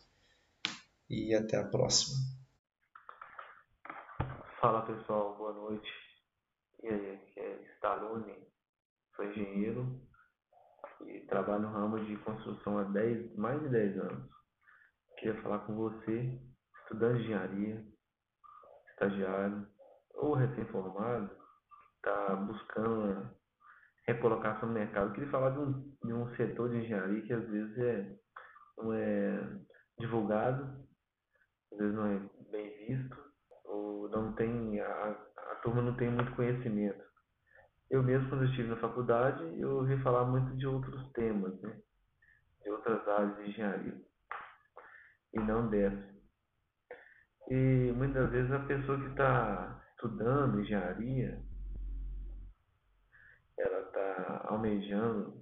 [1.10, 2.16] e até a próxima.
[4.62, 5.92] Fala pessoal, boa noite.
[6.82, 8.48] E aí, aqui é Stallone,
[9.14, 10.02] sou engenheiro
[11.06, 14.32] e trabalho no ramo de construção há 10, mais de 10 anos.
[15.18, 16.40] Queria falar com você,
[16.84, 17.86] estudante de engenharia,
[18.92, 19.68] estagiário
[20.14, 21.30] ou recém-formado,
[21.98, 23.41] está buscando
[24.08, 25.08] recolocação no mercado.
[25.08, 28.16] Eu queria falar de um, de um setor de engenharia que às vezes é,
[28.78, 29.60] não é
[30.00, 30.64] divulgado,
[31.72, 32.20] às vezes não é
[32.52, 33.18] bem visto,
[33.66, 35.18] ou não tem, a,
[35.52, 37.02] a turma não tem muito conhecimento.
[37.90, 41.78] Eu mesmo, quando eu estive na faculdade, eu ouvi falar muito de outros temas, né?
[42.64, 44.02] de outras áreas de engenharia,
[45.34, 46.12] e não dessa.
[47.50, 51.44] E muitas vezes a pessoa que está estudando engenharia,
[54.46, 55.42] almejando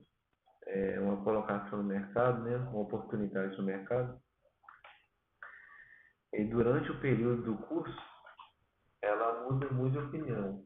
[0.68, 4.20] é, uma colocação no mercado, né, uma oportunidade no mercado.
[6.34, 7.98] E durante o período do curso,
[9.02, 10.64] ela muda muito de opinião.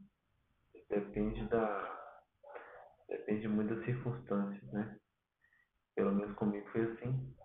[0.90, 2.00] Depende da
[3.08, 4.98] depende muito das circunstâncias, né?
[5.96, 7.36] Pelo menos comigo foi assim.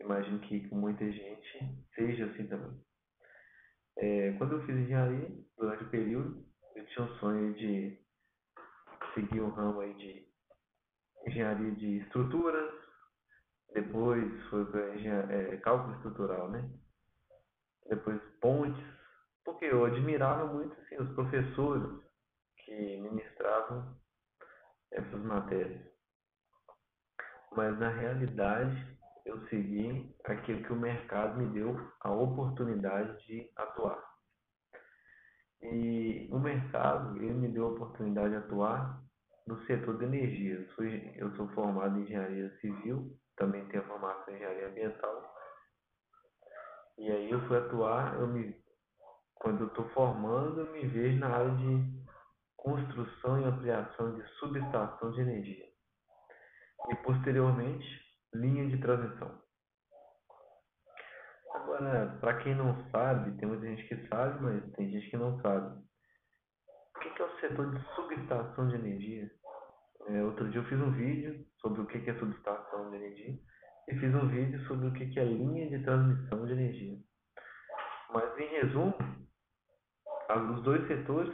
[0.00, 2.80] Imagino que com muita gente seja assim também.
[3.98, 8.00] É, quando eu fiz engenharia, durante o período, eu tinha um sonho de
[9.14, 10.28] seguir um ramo aí de
[11.26, 12.72] engenharia de estruturas,
[13.72, 16.68] depois foi para é, cálculo estrutural, né?
[17.88, 18.84] Depois pontes,
[19.44, 22.02] porque eu admirava muito assim, os professores
[22.64, 23.96] que ministravam
[24.92, 25.80] essas matérias.
[27.52, 34.09] Mas na realidade eu segui aquilo que o mercado me deu a oportunidade de atuar.
[35.62, 39.02] E o mercado ele me deu a oportunidade de atuar
[39.46, 40.54] no setor de energia.
[40.54, 45.34] Eu sou, eu sou formado em engenharia civil, também tenho formação em engenharia ambiental.
[46.98, 48.54] E aí eu fui atuar, eu me,
[49.34, 52.00] quando eu estou formando, eu me vejo na área de
[52.56, 55.66] construção e ampliação de subestação de energia.
[56.90, 57.86] E posteriormente,
[58.34, 59.39] linha de transmissão.
[61.70, 65.40] Agora, para quem não sabe, tem muita gente que sabe, mas tem gente que não
[65.40, 65.80] sabe.
[66.96, 69.30] O que é o setor de subestação de energia?
[70.08, 73.38] É, outro dia eu fiz um vídeo sobre o que é subestação de energia
[73.88, 76.98] e fiz um vídeo sobre o que é linha de transmissão de energia.
[78.12, 78.94] Mas, em resumo,
[80.52, 81.32] os dois setores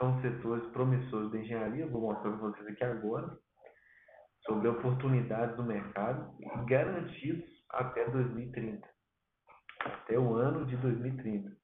[0.00, 3.38] são setores promissores da engenharia, vou mostrar para vocês aqui agora,
[4.40, 8.89] sobre oportunidades do mercado garantidos até 2030,
[9.80, 11.56] até o ano de 2030.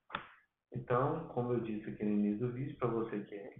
[0.75, 3.55] Então, como eu disse aqui no início do vídeo, para você que é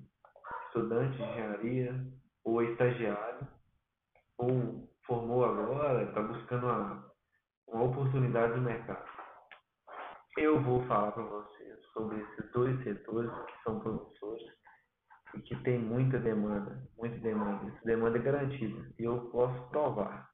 [0.67, 2.07] estudante de engenharia,
[2.45, 3.47] ou estagiário,
[4.39, 7.13] ou formou agora, está buscando uma,
[7.69, 9.09] uma oportunidade no mercado.
[10.39, 14.47] eu vou falar para vocês sobre esses dois setores que são promissores
[15.35, 17.73] e que tem muita demanda, muita demanda.
[17.73, 20.31] Essa demanda é garantida e eu posso provar.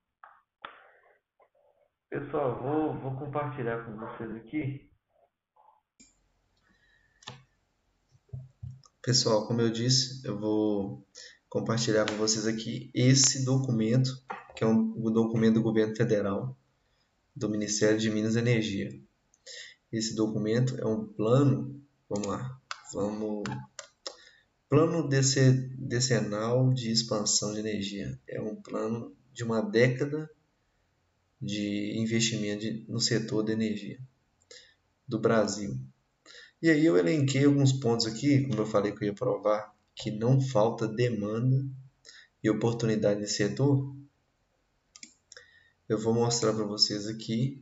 [2.12, 4.86] Pessoal, vou, vou compartilhar com vocês aqui.
[9.00, 11.08] Pessoal, como eu disse, eu vou
[11.48, 14.10] compartilhar com vocês aqui esse documento,
[14.54, 16.54] que é um, documento do governo federal,
[17.34, 18.90] do Ministério de Minas e Energia.
[19.90, 22.60] Esse documento é um plano, vamos lá,
[22.92, 23.42] vamos
[24.68, 28.20] plano decenal de expansão de energia.
[28.28, 30.28] É um plano de uma década
[31.42, 33.98] de investimento no setor da energia
[35.08, 35.76] do Brasil.
[36.62, 40.12] E aí eu elenquei alguns pontos aqui, como eu falei que eu ia provar, que
[40.12, 41.66] não falta demanda
[42.42, 43.92] e oportunidade nesse setor.
[45.88, 47.60] Eu vou mostrar para vocês aqui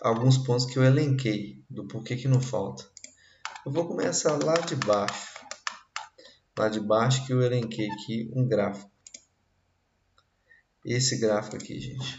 [0.00, 2.88] alguns pontos que eu elenquei do porquê que não falta.
[3.66, 5.34] Eu vou começar lá de baixo.
[6.56, 8.93] Lá de baixo que eu elenquei aqui um gráfico.
[10.84, 12.16] Esse gráfico aqui, gente.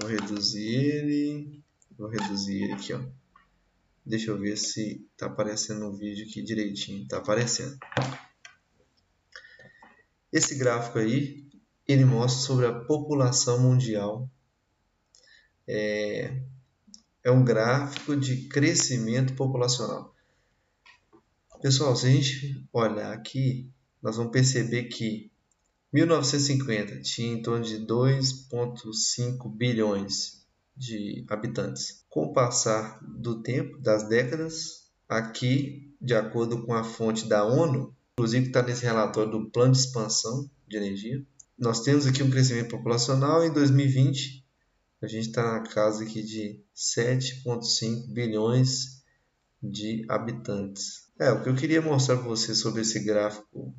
[0.00, 1.64] Vou reduzir ele.
[1.96, 3.00] Vou reduzir ele aqui, ó.
[4.04, 7.08] Deixa eu ver se tá aparecendo no vídeo aqui direitinho.
[7.08, 7.78] Tá aparecendo.
[10.30, 11.48] Esse gráfico aí,
[11.86, 14.30] ele mostra sobre a população mundial
[15.66, 16.42] é,
[17.24, 20.14] é um gráfico de crescimento populacional.
[21.60, 23.70] Pessoal, se a gente olhar aqui,
[24.02, 25.30] nós vamos perceber que
[25.92, 32.04] 1950 tinha em torno de 2,5 bilhões de habitantes.
[32.08, 37.94] Com o passar do tempo, das décadas, aqui, de acordo com a fonte da ONU,
[38.14, 41.24] inclusive está nesse relatório do Plano de Expansão de Energia,
[41.58, 44.38] nós temos aqui um crescimento populacional em 2020
[45.00, 49.04] a gente está na casa aqui de 7,5 bilhões
[49.62, 51.08] de habitantes.
[51.20, 53.74] É, o que eu queria mostrar para vocês sobre esse gráfico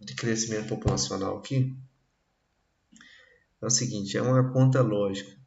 [0.00, 1.76] de crescimento populacional aqui
[3.60, 5.38] é o seguinte, é uma conta lógica.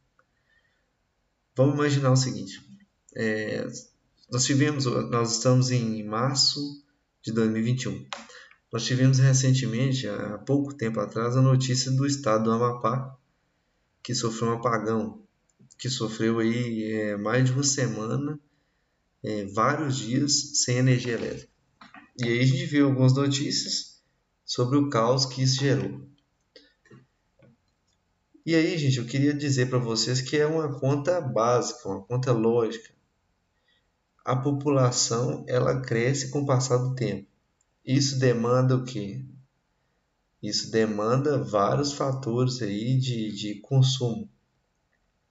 [1.55, 2.61] Vamos imaginar o seguinte,
[3.15, 3.67] é,
[4.31, 6.83] nós tivemos, nós estamos em março
[7.21, 8.05] de 2021.
[8.71, 13.15] Nós tivemos recentemente, há pouco tempo atrás, a notícia do estado do Amapá,
[14.01, 15.23] que sofreu um apagão,
[15.77, 18.39] que sofreu aí é, mais de uma semana,
[19.23, 21.51] é, vários dias sem energia elétrica.
[22.17, 23.92] E aí a gente viu algumas notícias
[24.45, 26.07] sobre o caos que isso gerou.
[28.45, 32.33] E aí, gente, eu queria dizer para vocês que é uma conta básica, uma conta
[32.33, 32.93] lógica.
[34.25, 37.27] A população ela cresce com o passar do tempo.
[37.85, 39.23] Isso demanda o quê?
[40.41, 44.29] Isso demanda vários fatores aí de, de consumo,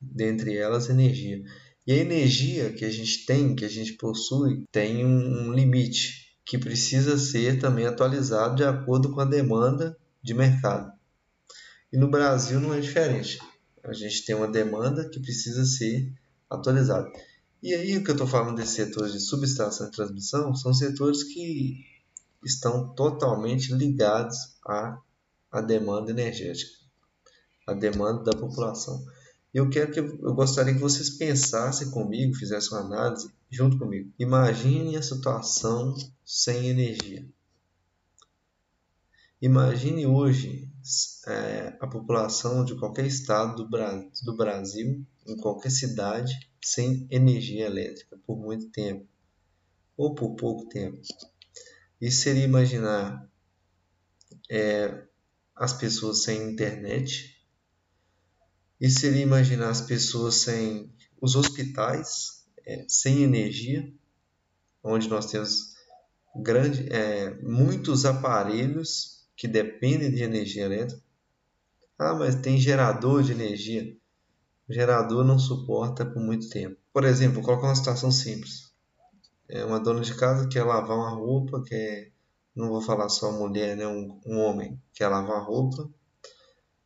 [0.00, 1.44] dentre elas energia.
[1.86, 6.21] E a energia que a gente tem, que a gente possui, tem um, um limite
[6.44, 10.92] que precisa ser também atualizado de acordo com a demanda de mercado.
[11.92, 13.38] E no Brasil não é diferente.
[13.84, 16.12] A gente tem uma demanda que precisa ser
[16.48, 17.10] atualizada.
[17.62, 21.22] E aí o que eu estou falando desses setores de subestação e transmissão são setores
[21.22, 21.84] que
[22.44, 24.36] estão totalmente ligados
[24.66, 24.98] à,
[25.50, 26.72] à demanda energética,
[27.68, 29.04] à demanda da população.
[29.52, 34.10] Eu quero que eu gostaria que vocês pensassem comigo, fizessem uma análise junto comigo.
[34.18, 35.94] Imagine a situação
[36.24, 37.28] sem energia.
[39.42, 40.70] Imagine hoje
[41.26, 46.32] é, a população de qualquer estado do, Bra do Brasil, em qualquer cidade,
[46.64, 49.06] sem energia elétrica por muito tempo
[49.96, 51.00] ou por pouco tempo.
[52.00, 53.28] Isso seria imaginar
[54.50, 55.04] é,
[55.54, 57.31] as pessoas sem internet.
[58.82, 63.90] Isso seria imaginar as pessoas sem os hospitais, é, sem energia,
[64.84, 65.74] onde nós temos
[66.36, 71.02] grande, é, muitos aparelhos que dependem de energia elétrica.
[71.98, 73.96] Ah, mas tem gerador de energia.
[74.68, 76.76] O gerador não suporta por muito tempo.
[76.92, 78.72] Por exemplo, vou colocar uma situação simples
[79.52, 82.10] é uma dona de casa quer lavar uma roupa, quer,
[82.56, 85.88] não vou falar só mulher, né, um, um homem quer lavar a roupa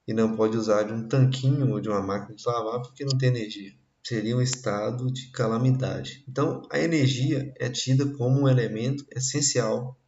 [0.07, 3.19] e não pode usar de um tanquinho ou de uma máquina de lavar porque não
[3.19, 3.73] tem energia.
[4.05, 6.25] Seria um estado de calamidade.
[6.29, 9.99] Então, a energia é tida como um elemento essencial,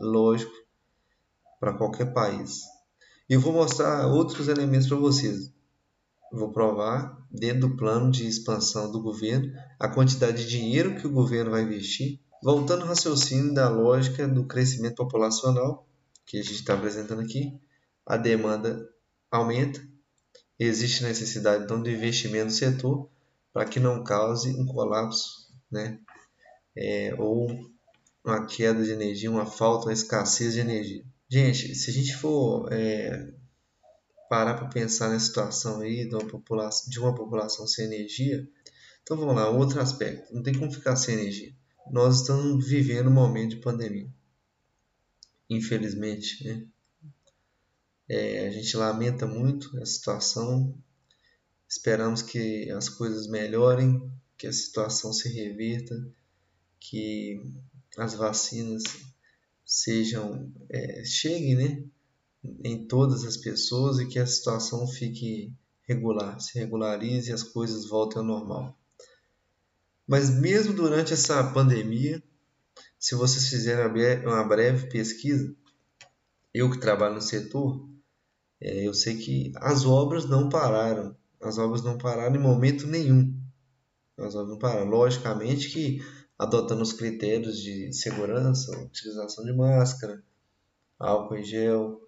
[0.00, 0.52] lógico,
[1.60, 2.60] para qualquer país.
[3.28, 5.52] E eu vou mostrar outros elementos para vocês.
[6.32, 11.12] vou provar dentro do plano de expansão do governo, a quantidade de dinheiro que o
[11.12, 15.86] governo vai investir, voltando ao raciocínio da lógica do crescimento populacional,
[16.24, 17.60] que a gente está apresentando aqui,
[18.06, 18.88] a demanda
[19.32, 19.82] aumenta
[20.58, 23.10] existe necessidade então de investimento no setor
[23.52, 25.98] para que não cause um colapso, né?
[26.76, 27.50] É, ou
[28.24, 31.04] uma queda de energia, uma falta, uma escassez de energia.
[31.28, 33.34] Gente, se a gente for é,
[34.28, 38.48] parar para pensar na situação aí de uma, população, de uma população sem energia,
[39.02, 41.52] então vamos lá, outro aspecto, não tem como ficar sem energia.
[41.90, 44.08] Nós estamos vivendo um momento de pandemia,
[45.50, 46.66] infelizmente, né?
[48.14, 50.78] É, a gente lamenta muito a situação,
[51.66, 54.06] esperamos que as coisas melhorem,
[54.36, 55.94] que a situação se reverta,
[56.78, 57.42] que
[57.96, 58.82] as vacinas
[59.64, 61.84] sejam é, cheguem né,
[62.62, 65.50] em todas as pessoas e que a situação fique
[65.88, 68.78] regular, se regularize e as coisas voltem ao normal.
[70.06, 72.22] Mas mesmo durante essa pandemia,
[72.98, 75.56] se vocês fizerem uma breve pesquisa,
[76.52, 77.90] eu que trabalho no setor,
[78.62, 81.16] é, eu sei que as obras não pararam.
[81.40, 83.36] As obras não pararam em momento nenhum.
[84.16, 84.88] As obras não pararam.
[84.88, 86.00] Logicamente que
[86.38, 90.22] adotando os critérios de segurança, utilização de máscara,
[90.98, 92.00] álcool em gel,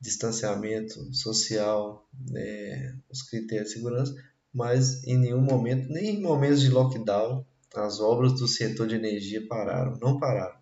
[0.00, 4.14] distanciamento social, né, os critérios de segurança,
[4.52, 9.46] mas em nenhum momento, nem em momentos de lockdown, as obras do setor de energia
[9.46, 10.58] pararam, não pararam.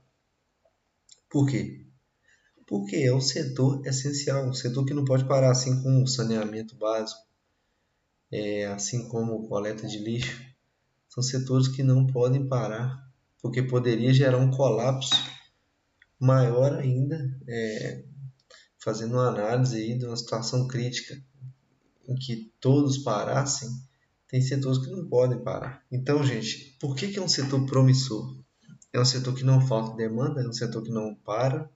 [1.31, 1.86] Por quê?
[2.67, 6.75] Porque é um setor essencial, um setor que não pode parar, assim como o saneamento
[6.75, 7.21] básico,
[8.31, 10.43] é, assim como coleta de lixo,
[11.09, 13.09] são setores que não podem parar,
[13.41, 15.15] porque poderia gerar um colapso
[16.19, 18.05] maior ainda, é,
[18.79, 21.17] fazendo uma análise aí de uma situação crítica
[22.09, 23.69] em que todos parassem,
[24.29, 25.85] tem setores que não podem parar.
[25.91, 28.37] Então, gente, por que, que é um setor promissor?
[28.93, 31.71] É um setor que não falta demanda, é um setor que não para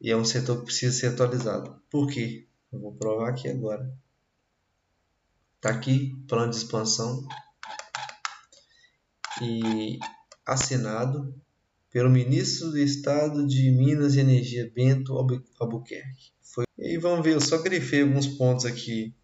[0.00, 1.80] e é um setor que precisa ser atualizado.
[1.90, 2.46] Por quê?
[2.72, 3.92] Eu vou provar aqui agora.
[5.56, 7.26] Está aqui, plano de expansão
[9.42, 9.98] e
[10.46, 11.34] assinado
[11.90, 15.16] pelo ministro do Estado de Minas e Energia, Bento
[15.58, 16.32] Albuquerque.
[16.42, 16.64] Foi...
[16.78, 19.14] E vamos ver, eu só grifei alguns pontos aqui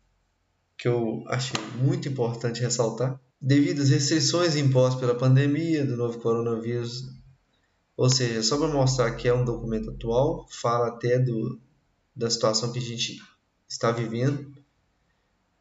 [0.77, 3.21] que eu achei muito importante ressaltar.
[3.41, 7.05] Devido às restrições impostas pela pandemia do novo coronavírus,
[7.97, 11.61] ou seja, só para mostrar que é um documento atual, fala até do,
[12.15, 13.21] da situação que a gente
[13.69, 14.53] está vivendo,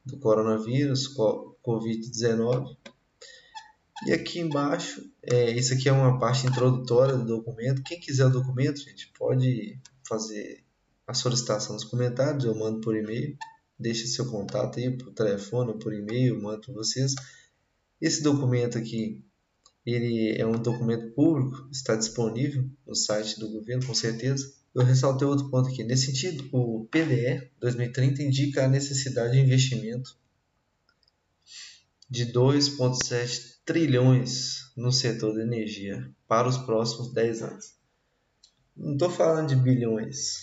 [0.06, 1.16] do coronavírus,
[1.64, 2.76] Covid-19,
[4.06, 7.84] e aqui embaixo, é, isso aqui é uma parte introdutória do documento.
[7.84, 10.62] Quem quiser o documento, gente, pode fazer
[11.08, 13.38] a solicitação nos comentários, eu mando por e-mail.
[13.80, 17.16] Deixe seu contato aí por telefone ou por e-mail, mando para vocês.
[18.02, 19.24] Esse documento aqui,
[19.86, 24.54] ele é um documento público, está disponível no site do governo, com certeza.
[24.74, 25.84] Eu ressaltei outro ponto aqui.
[25.84, 30.18] Nesse sentido, o PDE 2030 indica a necessidade de investimento
[32.10, 37.76] de 2,7 trilhões no setor de energia para os próximos 10 anos.
[38.76, 40.40] Não estou falando de bilhões,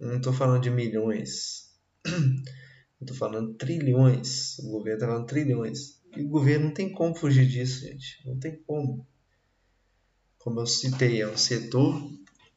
[0.00, 1.70] não estou falando de milhões,
[3.00, 4.58] estou falando trilhões.
[4.58, 5.95] O governo está falando trilhões.
[6.16, 8.22] E o governo não tem como fugir disso, gente.
[8.24, 9.06] Não tem como.
[10.38, 12.10] Como eu citei, é um setor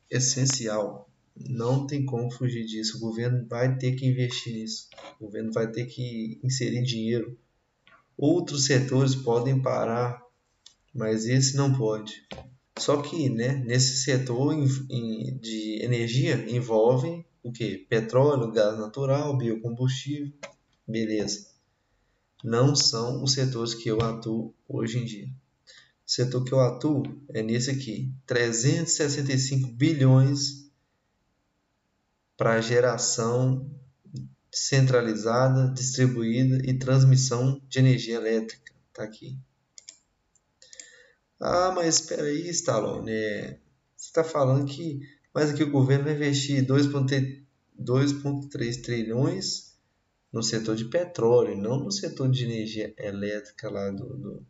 [0.09, 1.09] essencial.
[1.35, 2.97] Não tem como fugir disso.
[2.97, 4.89] O governo vai ter que investir nisso.
[5.19, 7.37] O governo vai ter que inserir dinheiro
[8.21, 10.21] Outros setores podem parar,
[10.93, 12.27] mas esse não pode.
[12.77, 14.53] Só que né, nesse setor
[15.39, 17.77] de energia envolve o que?
[17.77, 20.33] Petróleo, gás natural, biocombustível,
[20.85, 21.48] beleza.
[22.43, 25.27] Não são os setores que eu atuo hoje em dia.
[25.27, 30.69] O setor que eu atuo é nesse aqui, 365 bilhões
[32.35, 33.69] para geração
[34.51, 38.73] centralizada, distribuída e transmissão de energia elétrica.
[38.93, 39.37] Tá aqui.
[41.39, 43.11] Ah, mas espera aí, Stallone.
[43.11, 43.59] É,
[43.95, 45.01] você está falando que
[45.33, 49.68] mas aqui o governo vai investir 2,3 trilhões
[50.31, 54.45] no setor de petróleo, não no setor de energia elétrica lá do, do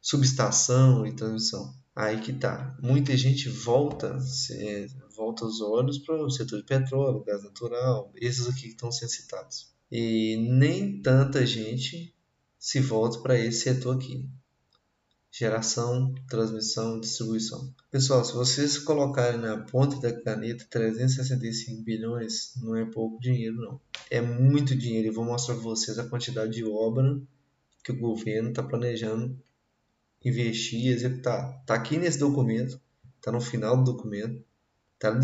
[0.00, 1.74] subestação e transmissão.
[1.94, 2.76] Aí que tá.
[2.82, 4.18] Muita gente volta,
[4.50, 8.90] é, volta os olhos para o setor de petróleo, gás natural, esses aqui que estão
[8.90, 9.72] sendo citados.
[9.90, 12.14] E nem tanta gente
[12.58, 14.28] se volta para esse setor aqui.
[15.36, 17.74] Geração, transmissão, distribuição.
[17.90, 23.80] Pessoal, se vocês colocarem na ponta da caneta 365 bilhões, não é pouco dinheiro não.
[24.08, 25.08] É muito dinheiro.
[25.08, 27.20] Eu vou mostrar para vocês a quantidade de obra
[27.82, 29.36] que o governo está planejando
[30.24, 31.58] investir e executar.
[31.62, 32.80] Está aqui nesse documento,
[33.16, 34.40] está no final do documento,
[35.00, 35.18] tá,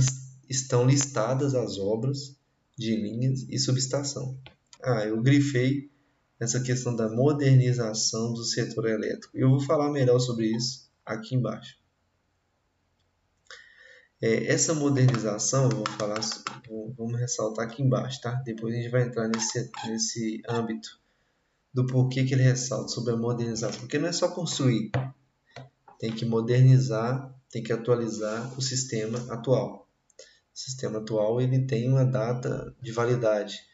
[0.48, 2.36] estão listadas as obras
[2.76, 4.36] de linhas e subestação.
[4.82, 5.88] Ah, eu grifei
[6.40, 9.36] essa questão da modernização do setor elétrico.
[9.36, 11.78] Eu vou falar melhor sobre isso aqui embaixo.
[14.22, 16.20] É, essa modernização, vou falar,
[16.68, 18.32] vou, vamos ressaltar aqui embaixo, tá?
[18.44, 21.00] Depois a gente vai entrar nesse, nesse âmbito
[21.72, 23.80] do porquê que ele ressalta sobre a modernização.
[23.80, 24.90] Porque não é só construir,
[25.98, 29.88] tem que modernizar, tem que atualizar o sistema atual.
[30.54, 33.69] O sistema atual ele tem uma data de validade.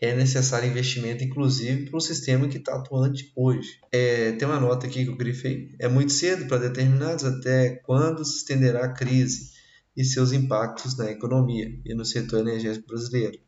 [0.00, 3.80] É necessário investimento, inclusive, para o sistema que está atuante hoje.
[3.90, 5.74] É, tem uma nota aqui que eu grifei.
[5.78, 9.52] É muito cedo para determinados até quando se estenderá a crise
[9.96, 13.40] e seus impactos na economia e no setor energético brasileiro.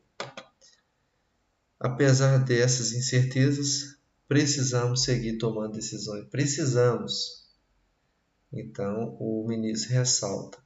[1.78, 6.26] Apesar dessas incertezas, precisamos seguir tomando decisões.
[6.30, 7.46] Precisamos.
[8.50, 10.58] Então, o ministro ressalta: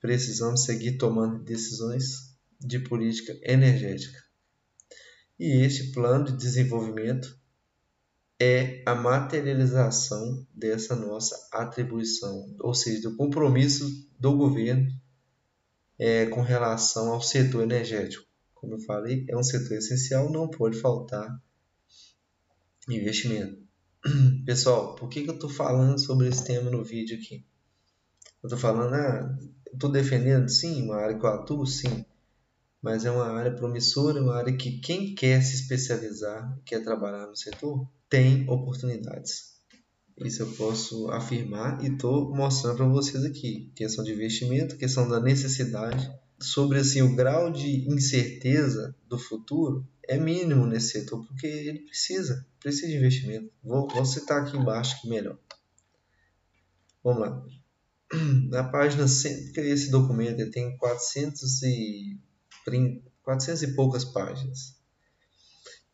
[0.00, 4.23] precisamos seguir tomando decisões de política energética.
[5.44, 7.38] E este plano de desenvolvimento
[8.40, 14.90] é a materialização dessa nossa atribuição, ou seja, do compromisso do governo
[15.98, 18.26] é, com relação ao setor energético
[18.64, 21.38] como eu falei, é um setor essencial, não pode faltar
[22.88, 23.62] investimento.
[24.46, 27.44] Pessoal, por que, que eu estou falando sobre esse tema no vídeo aqui?
[28.42, 29.38] Eu estou falando, ah,
[29.72, 32.04] estou defendendo, sim, uma área que eu atuo, sim,
[32.84, 37.34] mas é uma área promissora, uma área que quem quer se especializar, quer trabalhar no
[37.34, 39.54] setor, tem oportunidades.
[40.18, 43.72] Isso eu posso afirmar e estou mostrando para vocês aqui.
[43.74, 50.18] Questão de investimento, questão da necessidade sobre assim o grau de incerteza do futuro é
[50.18, 53.50] mínimo nesse setor, porque ele precisa, precisa de investimento.
[53.62, 55.38] Vou, vou citar aqui embaixo que melhor.
[57.02, 57.46] Vamos lá.
[58.50, 62.18] Na página 100, porque esse documento tem 400 e,
[63.22, 64.76] 400 e poucas páginas.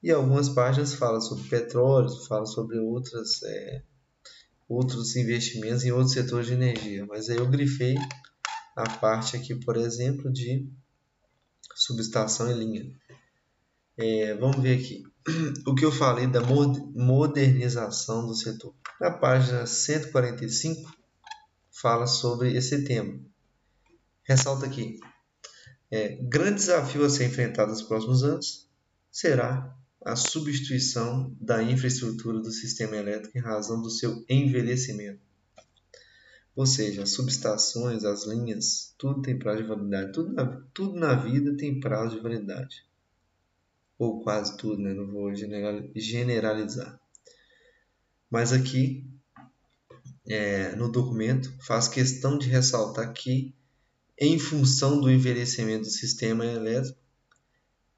[0.02, 3.82] E algumas páginas falam sobre petróleo, falam sobre outras, é,
[4.68, 7.04] outros investimentos em outros setores de energia.
[7.06, 7.96] Mas aí eu grifei
[8.76, 10.66] a parte aqui, por exemplo, de
[11.74, 12.90] subestação e linha.
[13.98, 15.02] É, vamos ver aqui
[15.66, 18.74] o que eu falei da modernização do setor.
[18.98, 20.90] Na página 145
[21.70, 23.20] fala sobre esse tema.
[24.24, 24.98] Ressalta aqui:
[25.90, 28.68] é, grande desafio a ser enfrentado nos próximos anos
[29.10, 35.20] será a substituição da infraestrutura do sistema elétrico em razão do seu envelhecimento.
[36.54, 40.12] Ou seja, as subestações, as linhas, tudo tem prazo de validade.
[40.12, 42.84] Tudo na, tudo na vida tem prazo de validade.
[43.98, 44.92] Ou quase tudo, né?
[44.92, 45.32] não vou
[45.94, 47.00] generalizar.
[48.30, 49.06] Mas aqui,
[50.28, 53.54] é, no documento, faz questão de ressaltar que,
[54.20, 56.98] em função do envelhecimento do sistema elétrico,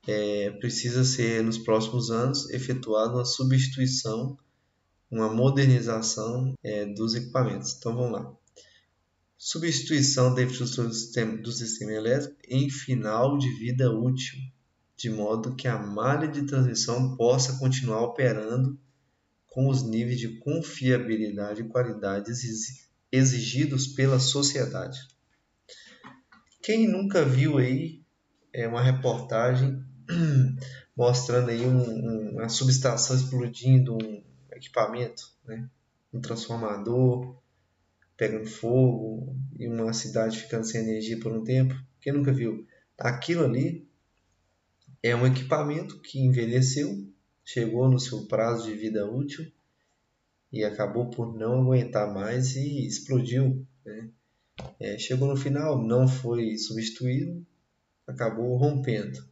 [0.07, 4.39] é, precisa ser, nos próximos anos, efetuada uma substituição,
[5.11, 7.77] uma modernização é, dos equipamentos.
[7.77, 8.37] Então vamos lá
[9.45, 14.39] substituição da infraestrutura do sistema, do sistema elétrico em final de vida útil,
[14.97, 18.79] de modo que a malha de transmissão possa continuar operando
[19.49, 22.31] com os níveis de confiabilidade e qualidade
[23.11, 25.01] exigidos pela sociedade.
[26.63, 28.01] Quem nunca viu aí
[28.53, 29.85] é uma reportagem
[30.97, 35.69] mostrando aí um, um, uma subestação explodindo, um equipamento, né?
[36.13, 37.37] um transformador,
[38.17, 41.75] pegando fogo e uma cidade ficando sem energia por um tempo.
[42.01, 42.65] Quem nunca viu?
[42.97, 43.85] Aquilo ali
[45.03, 47.09] é um equipamento que envelheceu,
[47.45, 49.51] chegou no seu prazo de vida útil
[50.53, 53.67] e acabou por não aguentar mais e explodiu.
[53.85, 54.11] Né?
[54.79, 57.47] É, chegou no final, não foi substituído,
[58.07, 59.25] acabou rompendo.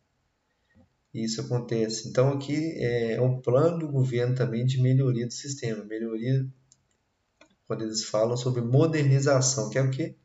[1.12, 2.08] Isso acontece.
[2.08, 6.46] Então aqui é um plano do governo também de melhoria do sistema, melhoria
[7.66, 10.16] quando eles falam sobre modernização, que é o quê?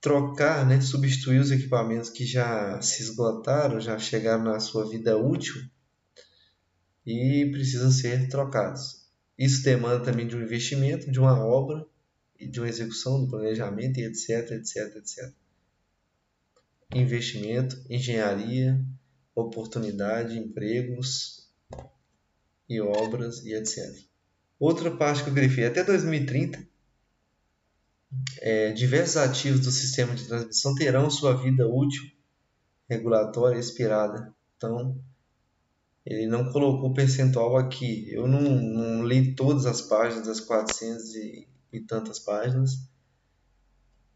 [0.00, 5.54] Trocar, né, substituir os equipamentos que já se esgotaram, já chegaram na sua vida útil
[7.06, 9.08] e precisam ser trocados.
[9.38, 11.84] Isso demanda também de um investimento, de uma obra
[12.38, 15.32] de uma execução do planejamento e etc, etc, etc.
[16.94, 18.84] Investimento, engenharia,
[19.34, 21.48] oportunidade, empregos
[22.68, 24.04] e obras e etc.
[24.58, 26.66] Outra parte que eu grifei, até 2030,
[28.40, 32.14] é, diversos ativos do sistema de transmissão terão sua vida útil
[32.88, 34.32] regulatória expirada.
[34.56, 34.98] Então,
[36.04, 38.12] ele não colocou percentual aqui.
[38.12, 42.88] Eu não, não li todas as páginas, das 400 e, e tantas páginas.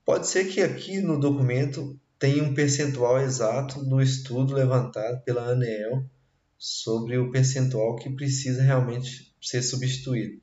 [0.05, 6.09] Pode ser que aqui no documento tem um percentual exato do estudo levantado pela ANEEL
[6.57, 10.41] sobre o percentual que precisa realmente ser substituído.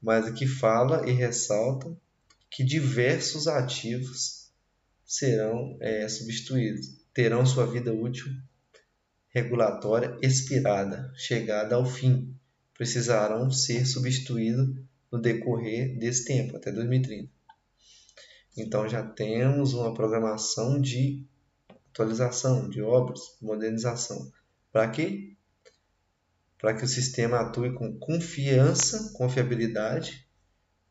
[0.00, 1.96] Mas aqui fala e ressalta
[2.50, 4.50] que diversos ativos
[5.04, 8.30] serão é, substituídos, terão sua vida útil
[9.38, 12.34] regulatória expirada, chegada ao fim,
[12.74, 14.76] precisarão ser substituídos
[15.10, 17.30] no decorrer desse tempo, até 2030.
[18.56, 21.24] Então já temos uma programação de
[21.90, 24.30] atualização, de obras, modernização.
[24.72, 25.36] Para quê?
[26.58, 30.26] Para que o sistema atue com confiança, confiabilidade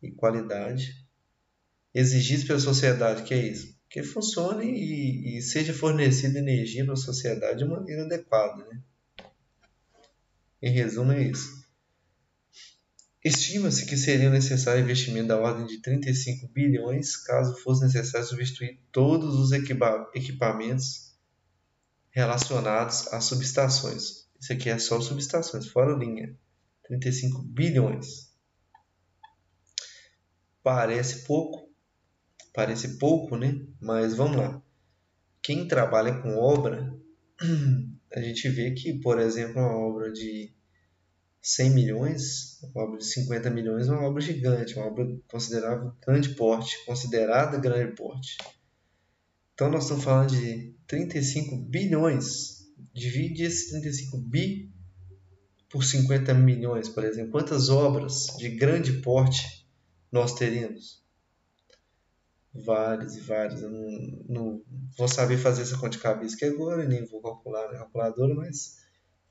[0.02, 1.06] e qualidade
[1.94, 3.76] exigidos pela sociedade, que é isso?
[3.90, 8.64] Que funcione e, e seja fornecida energia para a sociedade de maneira adequada.
[8.66, 8.82] Né?
[10.62, 11.57] Em resumo, é isso.
[13.24, 19.36] Estima-se que seria necessário investimento da ordem de 35 bilhões caso fosse necessário substituir todos
[19.36, 21.16] os equipa equipamentos
[22.12, 24.28] relacionados às subestações.
[24.40, 26.38] Isso aqui é só subestações, fora linha.
[26.84, 28.32] 35 bilhões.
[30.64, 31.70] Parece pouco,
[32.54, 33.62] parece pouco, né?
[33.80, 34.62] Mas vamos lá.
[35.42, 36.94] Quem trabalha com obra,
[38.14, 40.57] a gente vê que, por exemplo, uma obra de
[41.42, 46.30] 100 milhões, uma obra de 50 milhões é uma obra gigante, uma obra considerável grande
[46.36, 48.38] porte, considerada grande porte.
[49.54, 52.68] Então nós estamos falando de 35 bilhões.
[52.94, 54.72] Divide esse 35 bi
[55.70, 57.32] por 50 milhões, por exemplo.
[57.32, 59.68] Quantas obras de grande porte
[60.12, 61.04] nós teríamos?
[62.54, 63.62] Várias e várias.
[63.62, 64.62] Eu não, não
[64.98, 68.78] vou saber fazer essa conta de cabeça aqui agora, nem vou calcular na calculadora, mas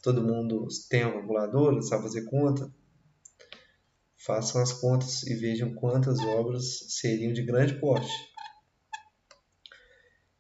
[0.03, 2.72] todo mundo tem uma calculadora, sabe fazer conta,
[4.16, 8.12] façam as contas e vejam quantas obras seriam de grande porte.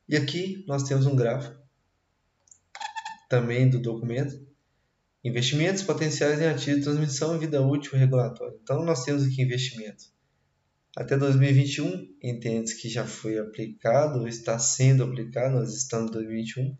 [0.08, 1.56] E aqui nós temos um gráfico
[3.28, 4.46] também do documento.
[5.24, 8.56] Investimentos potenciais em ativos transmissão e vida útil regulatória.
[8.62, 10.04] Então nós temos aqui investimento.
[10.96, 16.78] Até 2021, entende que já foi aplicado ou está sendo aplicado, nós estamos em 2021.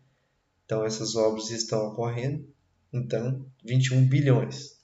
[0.65, 2.47] Então essas obras estão ocorrendo.
[2.91, 4.77] Então, 21 bilhões.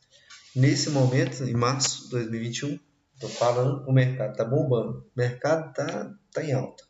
[0.55, 2.79] Nesse momento, em março de 2021,
[3.15, 4.99] estou falando, o mercado está bombando.
[4.99, 6.83] O mercado está tá em alta.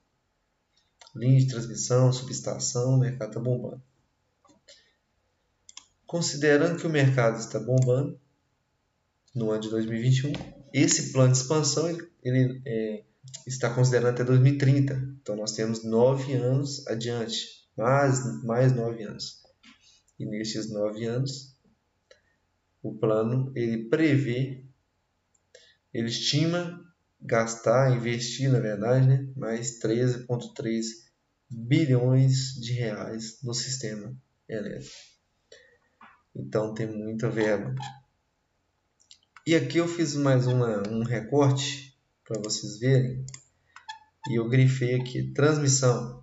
[1.15, 3.81] Linha de transmissão, subestação, o mercado está bombando.
[6.05, 8.19] Considerando que o mercado está bombando
[9.33, 10.33] no ano de 2021,
[10.73, 13.03] esse plano de expansão ele, ele é,
[13.47, 14.93] está considerando até 2030.
[15.21, 19.42] Então nós temos nove anos adiante, mais, mais nove anos.
[20.23, 21.53] E nestes nove anos,
[22.81, 24.63] o plano ele prevê,
[25.93, 26.81] ele estima
[27.21, 30.85] gastar, investir na verdade, né, mais 13,3
[31.49, 34.15] bilhões de reais no sistema
[34.47, 34.95] elétrico.
[36.33, 37.75] Então tem muita verba.
[39.45, 43.25] E aqui eu fiz mais uma, um recorte para vocês verem.
[44.29, 46.22] E eu grifei aqui transmissão.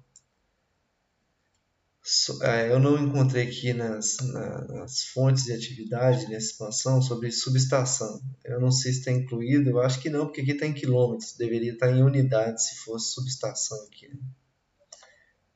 [2.43, 8.23] É, eu não encontrei aqui nas, nas fontes de atividade, nessa expansão, sobre subestação.
[8.43, 11.37] Eu não sei se está incluído, eu acho que não, porque aqui está em quilômetros,
[11.37, 14.11] deveria estar tá em unidades se fosse subestação aqui.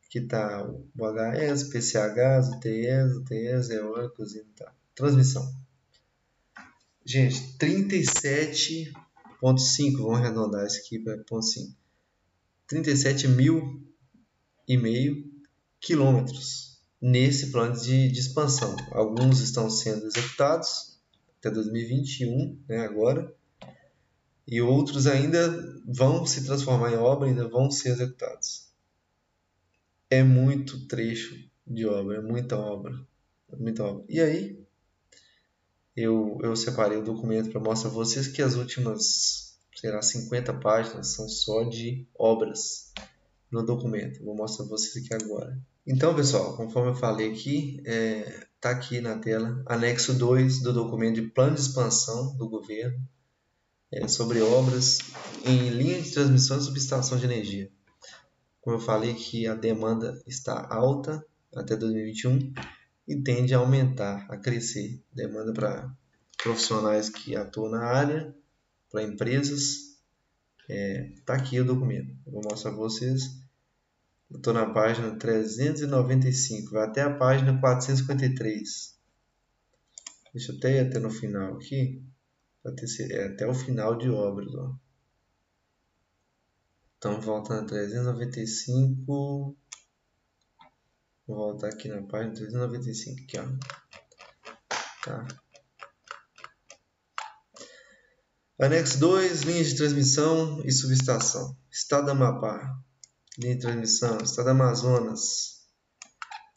[0.05, 4.70] Aqui está o HS, PCHs, UTS, UTS, eólicos e tá.
[4.95, 5.51] Transmissão.
[7.05, 8.92] Gente, 37.5,
[9.40, 11.74] vamos arredondar isso aqui para ponto 5.
[12.66, 13.82] 37 mil
[14.68, 15.34] e meio
[15.85, 18.74] quilômetros nesse plano de, de, expansão.
[18.91, 20.99] Alguns estão sendo executados
[21.39, 23.32] até 2021, né, agora,
[24.49, 25.51] e outros ainda
[25.87, 28.72] vão se transformar em obra, ainda vão ser executados.
[30.09, 32.99] É muito trecho de obra, é muita obra,
[33.53, 34.05] é muita obra.
[34.09, 34.64] E aí,
[35.95, 40.55] eu, eu separei o documento para mostrar a vocês que as últimas, sei lá, 50
[40.55, 42.93] páginas são só de obras
[43.51, 44.24] no documento.
[44.24, 45.59] vou mostrar para vocês aqui agora.
[45.87, 50.72] Então, pessoal, conforme eu falei aqui, está é, tá aqui na tela, anexo 2 do
[50.72, 52.99] documento de plano de expansão do governo
[53.93, 55.01] é, sobre obras
[55.45, 57.70] em linha de transmissão e subestação de energia.
[58.62, 61.22] Como eu falei que a demanda está alta
[61.55, 62.55] até 2021
[63.07, 65.03] e tende a aumentar, a crescer.
[65.12, 65.95] Demanda para
[66.43, 68.35] profissionais que atuam na área,
[68.91, 69.99] para empresas.
[70.66, 72.16] Está é, tá aqui o documento.
[72.26, 73.43] Eu vou mostrar para vocês
[74.39, 78.95] estou na página 395, vai até a página 453.
[80.32, 82.03] Deixa eu até ir até no final aqui.
[83.11, 84.55] É até o final de obras.
[84.55, 84.74] Ó.
[86.97, 89.57] Então, voltando a 395.
[91.26, 93.47] Vou voltar aqui na página 395, aqui, ó.
[95.05, 95.26] Tá.
[98.59, 101.57] Anexo 2, linhas de transmissão e subestação.
[101.70, 102.78] Estado do Amapá,
[103.39, 104.18] linha de transmissão.
[104.18, 105.64] Estado do Amazonas,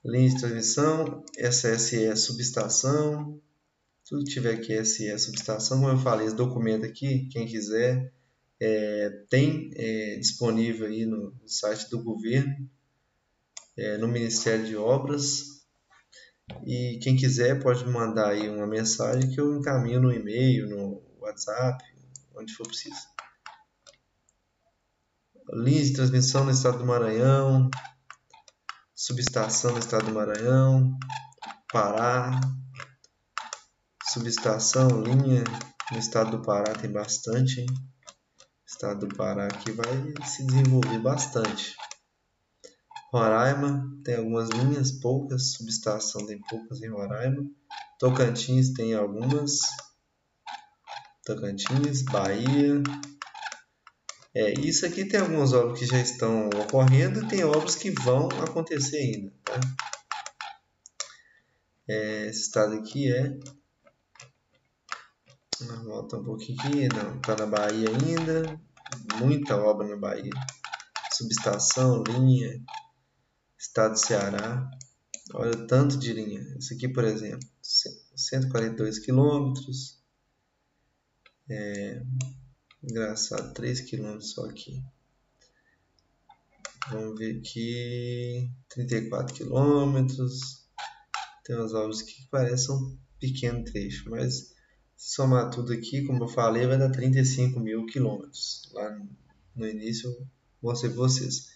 [0.03, 1.23] linha de transmissão.
[1.37, 3.41] SSE, subestação.
[4.07, 5.79] Tudo que tiver aqui SE, subestação.
[5.79, 8.13] Como eu falei, esse documento aqui, quem quiser,
[8.59, 12.69] é, tem é, disponível aí no, site do governo,
[13.75, 15.57] é, no Ministério de Obras.
[16.65, 21.83] E quem quiser pode mandar aí uma mensagem que eu encaminho no e-mail, no WhatsApp,
[22.33, 23.16] onde for preciso.
[25.53, 27.69] Linhas de transmissão no estado do Maranhão,
[28.93, 30.97] subestação no estado do Maranhão,
[31.71, 32.39] Pará,
[34.11, 35.43] subestação, linha
[35.91, 37.61] no estado do Pará tem bastante.
[37.61, 37.67] Hein?
[38.65, 41.75] Estado do Pará aqui vai se desenvolver bastante.
[43.11, 47.43] Roraima tem algumas linhas, poucas, subestação tem poucas em Roraima.
[47.99, 49.59] Tocantins tem algumas,
[51.25, 52.83] Tocantins, Bahia.
[54.35, 58.27] É, isso aqui tem algumas obras que já estão ocorrendo e tem obras que vão
[58.43, 59.33] acontecer ainda.
[59.43, 59.59] Tá?
[61.87, 63.39] É, esse estado aqui é.
[65.85, 68.59] Volta um pouquinho aqui, não, está na Bahia ainda.
[69.19, 70.29] Muita obra na Bahia.
[71.11, 72.61] Subestação, linha,
[73.57, 74.69] estado do Ceará.
[75.33, 76.41] Olha o tanto de linha.
[76.57, 79.99] Esse aqui, por exemplo, 142 quilômetros.
[81.49, 82.01] É,
[82.89, 84.83] engraçado, 3 km só aqui.
[86.89, 90.07] Vamos ver aqui, 34 km.
[91.43, 94.53] Tem umas obras que parecem um pequeno trecho, mas
[94.95, 98.69] se somar tudo aqui, como eu falei, vai dar 35 mil quilômetros.
[98.73, 98.97] Lá
[99.55, 100.27] no início eu
[100.61, 101.49] mostrei para vocês.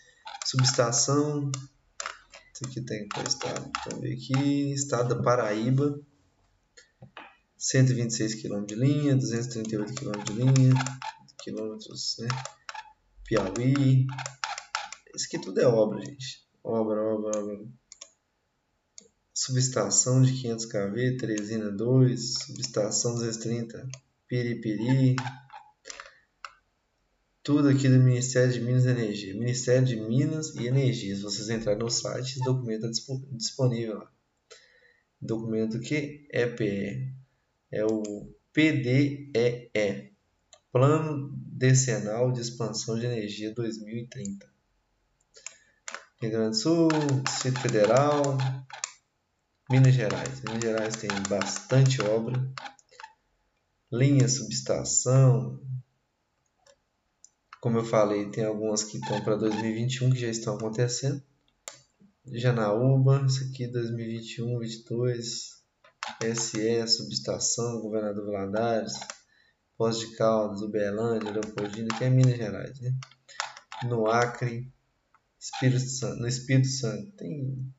[0.46, 1.52] Subestação,
[2.54, 3.72] isso aqui tem qual estado?
[3.86, 6.00] Vamos ver aqui, estado da Paraíba.
[7.58, 10.74] 126 km de linha, 238 km de linha,
[11.42, 12.28] quilômetros, né?
[13.26, 14.06] Piauí.
[15.16, 16.46] Isso aqui tudo é obra, gente.
[16.64, 17.68] Obra, obra, obra.
[19.34, 23.90] Subestação de 500 kV, Teresina 2, subestação 230,
[24.28, 25.16] Piripiri.
[27.44, 29.34] Tudo aqui do Ministério de Minas e Energia.
[29.34, 31.16] Ministério de Minas e Energia.
[31.16, 34.12] Se vocês entrarem no site, esse documento está disponível lá.
[35.20, 37.14] Documento que é PE
[37.72, 39.32] é o PDEE,
[40.72, 44.50] Plano Decenal de Expansão de Energia 2030.
[46.22, 46.88] Rio Grande do Sul,
[47.26, 48.38] Distrito Federal,
[49.70, 50.42] Minas Gerais.
[50.42, 52.42] Minas Gerais tem bastante obra,
[53.92, 55.60] linha, subestação.
[57.60, 61.22] Como eu falei, tem algumas que estão para 2021 que já estão acontecendo.
[62.28, 65.62] Janaúba, isso aqui 2021, 2022.
[66.36, 68.94] SE, Subestação, Governador Valadares,
[69.82, 72.94] Pós de Caldas, Uberlândia, Leopoldina, que é Minas Gerais, né?
[73.86, 74.72] No Acre,
[75.40, 77.12] Espírito Santo, no Espírito Santo.
[77.14, 77.74] Tem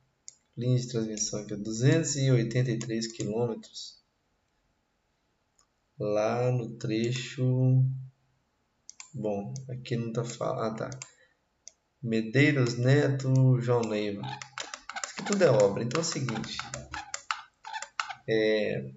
[0.57, 4.03] linha de transmissão aqui, 283 quilômetros.
[5.96, 7.84] Lá no trecho
[9.14, 10.90] bom, aqui não tá falando, ah tá.
[12.03, 16.59] Medeiros Neto, João Neiva isso aqui tudo é obra, então é o seguinte
[18.28, 18.92] é,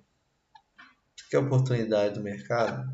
[1.36, 2.90] que é oportunidade do mercado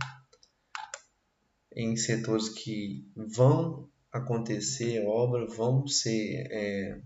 [1.73, 6.99] em setores que vão acontecer obra, vão ser é,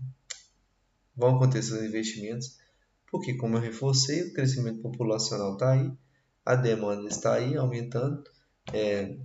[1.14, 2.56] vão acontecer os investimentos,
[3.10, 5.92] porque como eu reforcei, o crescimento populacional está aí,
[6.44, 8.24] a demanda está aí aumentando,
[8.72, 9.16] é,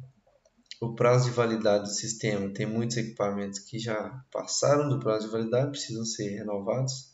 [0.81, 5.31] o prazo de validade do sistema tem muitos equipamentos que já passaram do prazo de
[5.31, 7.10] validade, precisam ser renovados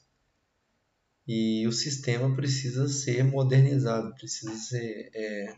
[1.28, 5.58] e o sistema precisa ser modernizado, precisa ser é,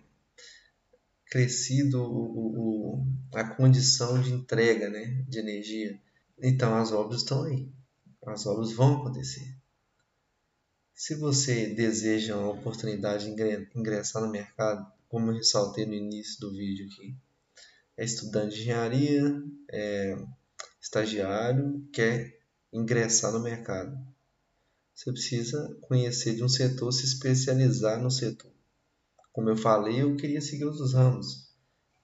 [1.27, 6.01] crescido o, o, a condição de entrega né, de energia.
[6.41, 7.71] Então as obras estão aí,
[8.25, 9.55] as obras vão acontecer.
[10.95, 16.51] Se você deseja uma oportunidade de ingressar no mercado, como eu ressaltei no início do
[16.51, 17.15] vídeo aqui,
[17.95, 20.17] é estudante de engenharia, é
[20.81, 22.39] estagiário, quer
[22.73, 23.97] ingressar no mercado
[24.99, 28.51] você precisa conhecer de um setor, se especializar no setor.
[29.31, 31.47] Como eu falei, eu queria seguir outros ramos,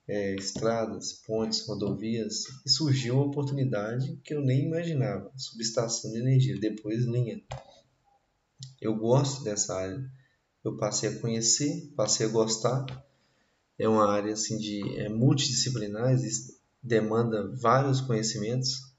[0.08, 6.58] é, estradas, pontes, rodovias, e surgiu uma oportunidade que eu nem imaginava, subestação de energia,
[6.58, 7.44] depois linha.
[8.80, 10.10] Eu gosto dessa área,
[10.64, 12.86] eu passei a conhecer, passei a gostar.
[13.78, 16.16] É uma área assim de é multidisciplinar,
[16.82, 18.96] demanda vários conhecimentos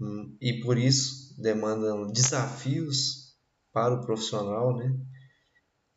[0.00, 3.36] hum, e por isso demandam desafios
[3.72, 4.96] para o profissional, né?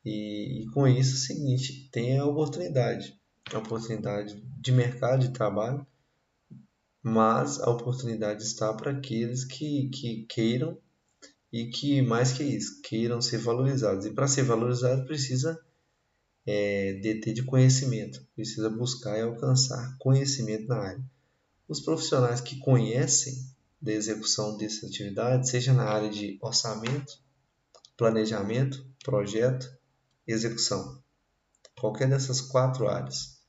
[0.05, 3.17] E, e com isso é o seguinte, tem a oportunidade,
[3.53, 5.85] a oportunidade de mercado de trabalho,
[7.01, 10.77] mas a oportunidade está para aqueles que, que queiram
[11.51, 14.05] e que, mais que isso, queiram ser valorizados.
[14.05, 15.59] E para ser valorizado precisa
[16.45, 21.03] é, deter de conhecimento, precisa buscar e alcançar conhecimento na área.
[21.67, 23.52] Os profissionais que conhecem
[23.83, 27.19] da execução dessa atividade, seja na área de orçamento,
[27.97, 29.69] planejamento, projeto,
[30.25, 31.03] execução,
[31.77, 33.43] qualquer dessas quatro áreas.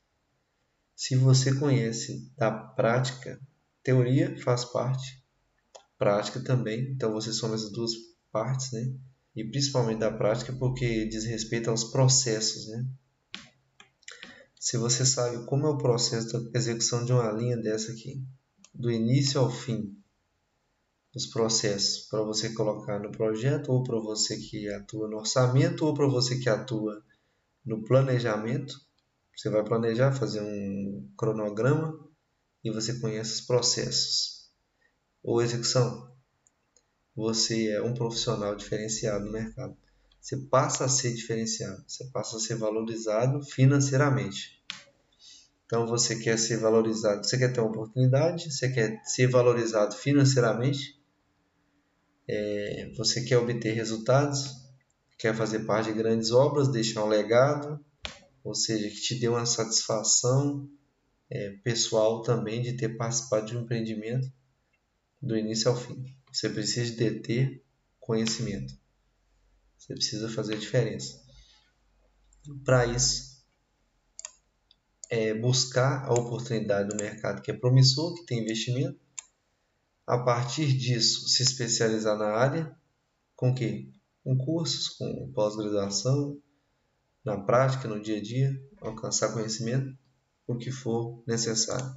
[0.93, 3.39] Se você conhece da prática,
[3.81, 5.23] teoria faz parte,
[5.97, 7.91] prática também, então você soma essas duas
[8.29, 8.93] partes, né?
[9.33, 12.85] e principalmente da prática porque diz respeito aos processos, né?
[14.59, 18.21] Se você sabe como é o processo da execução de uma linha dessa aqui,
[18.73, 19.95] do início ao fim,
[21.15, 25.93] os processos para você colocar no projeto ou para você que atua no orçamento ou
[25.93, 27.01] para você que atua
[27.65, 28.75] no planejamento,
[29.35, 31.97] você vai planejar, fazer um cronograma
[32.63, 34.49] e você conhece os processos.
[35.23, 36.13] Ou execução,
[37.15, 39.75] você é um profissional diferenciado no mercado.
[40.21, 44.61] Você passa a ser diferenciado, você passa a ser valorizado financeiramente.
[45.65, 50.94] Então você quer ser valorizado, você quer ter uma oportunidade, você quer ser valorizado financeiramente,
[52.27, 54.65] é, você quer obter resultados,
[55.17, 57.83] quer fazer parte de grandes obras, deixar um legado,
[58.43, 60.69] ou seja, que te dê uma satisfação
[61.29, 64.31] é, pessoal também de ter participado de um empreendimento
[65.21, 66.03] do início ao fim.
[66.31, 67.63] Você precisa de ter
[67.99, 68.77] conhecimento.
[69.77, 71.23] Você precisa fazer a diferença.
[72.63, 73.43] Para isso,
[75.09, 78.99] é buscar a oportunidade do mercado que é promissor, que tem investimento.
[80.05, 82.75] A partir disso, se especializar na área.
[83.35, 83.91] Com que?
[84.23, 86.41] Com cursos, com pós-graduação,
[87.23, 89.97] na prática, no dia a dia, alcançar conhecimento,
[90.47, 91.95] o que for necessário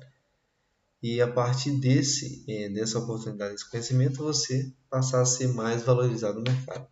[1.02, 6.38] e a partir desse, é, dessa oportunidade, desse conhecimento, você passar a ser mais valorizado
[6.38, 6.88] no mercado.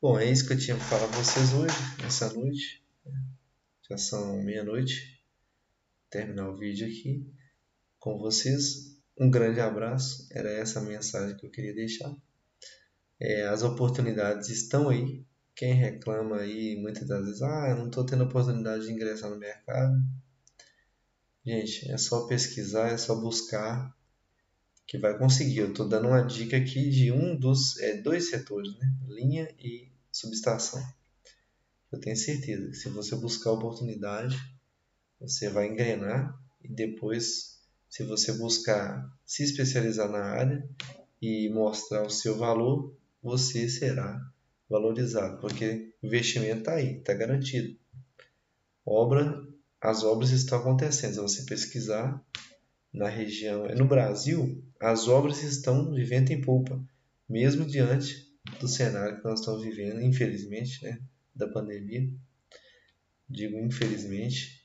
[0.00, 2.84] Bom, é isso que eu tinha para falar para vocês hoje, nessa noite.
[3.88, 5.18] Já são meia-noite.
[6.10, 7.26] Terminar o vídeo aqui
[7.98, 8.95] com vocês.
[9.18, 10.28] Um grande abraço.
[10.30, 12.14] Era essa a mensagem que eu queria deixar.
[13.20, 15.24] É, as oportunidades estão aí.
[15.54, 19.38] Quem reclama aí muitas das vezes, ah, eu não estou tendo oportunidade de ingressar no
[19.38, 19.96] mercado
[21.46, 23.96] Gente, é só pesquisar, é só buscar
[24.84, 25.58] que vai conseguir.
[25.58, 28.92] Eu estou dando uma dica aqui de um dos é, dois setores, né?
[29.06, 30.84] linha e subestação.
[31.92, 34.36] Eu tenho certeza que se você buscar oportunidade,
[35.20, 37.55] você vai engrenar e depois,
[37.96, 40.68] se você buscar se especializar na área
[41.22, 44.20] e mostrar o seu valor, você será
[44.68, 47.74] valorizado, porque o investimento está aí, está garantido.
[48.84, 49.42] Obra
[49.80, 51.14] as obras estão acontecendo.
[51.14, 52.22] Se você pesquisar
[52.92, 56.78] na região, no Brasil, as obras estão de vento em polpa,
[57.26, 58.30] mesmo diante
[58.60, 61.00] do cenário que nós estamos vivendo, infelizmente, né,
[61.34, 62.10] da pandemia.
[63.26, 64.55] Digo infelizmente,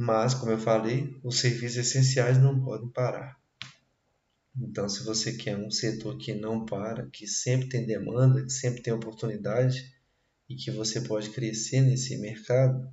[0.00, 3.38] mas como eu falei, os serviços essenciais não podem parar.
[4.56, 8.82] Então, se você quer um setor que não para, que sempre tem demanda, que sempre
[8.82, 9.94] tem oportunidade
[10.48, 12.92] e que você pode crescer nesse mercado,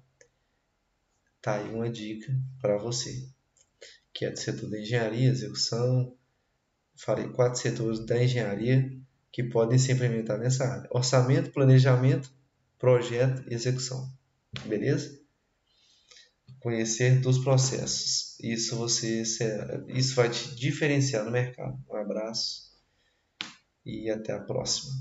[1.47, 3.26] Tá aí uma dica para você,
[4.14, 6.14] que é do setor da engenharia, execução.
[6.93, 8.91] Falei quatro setores da engenharia
[9.32, 12.30] que podem ser implementados nessa área: orçamento, planejamento,
[12.78, 14.12] projeto e execução.
[14.66, 15.16] Beleza?
[16.68, 18.38] Conhecer dos processos.
[18.43, 19.22] Isso você
[19.88, 21.82] isso vai te diferenciar no mercado.
[21.89, 22.74] Um abraço
[23.86, 24.91] e até a próxima.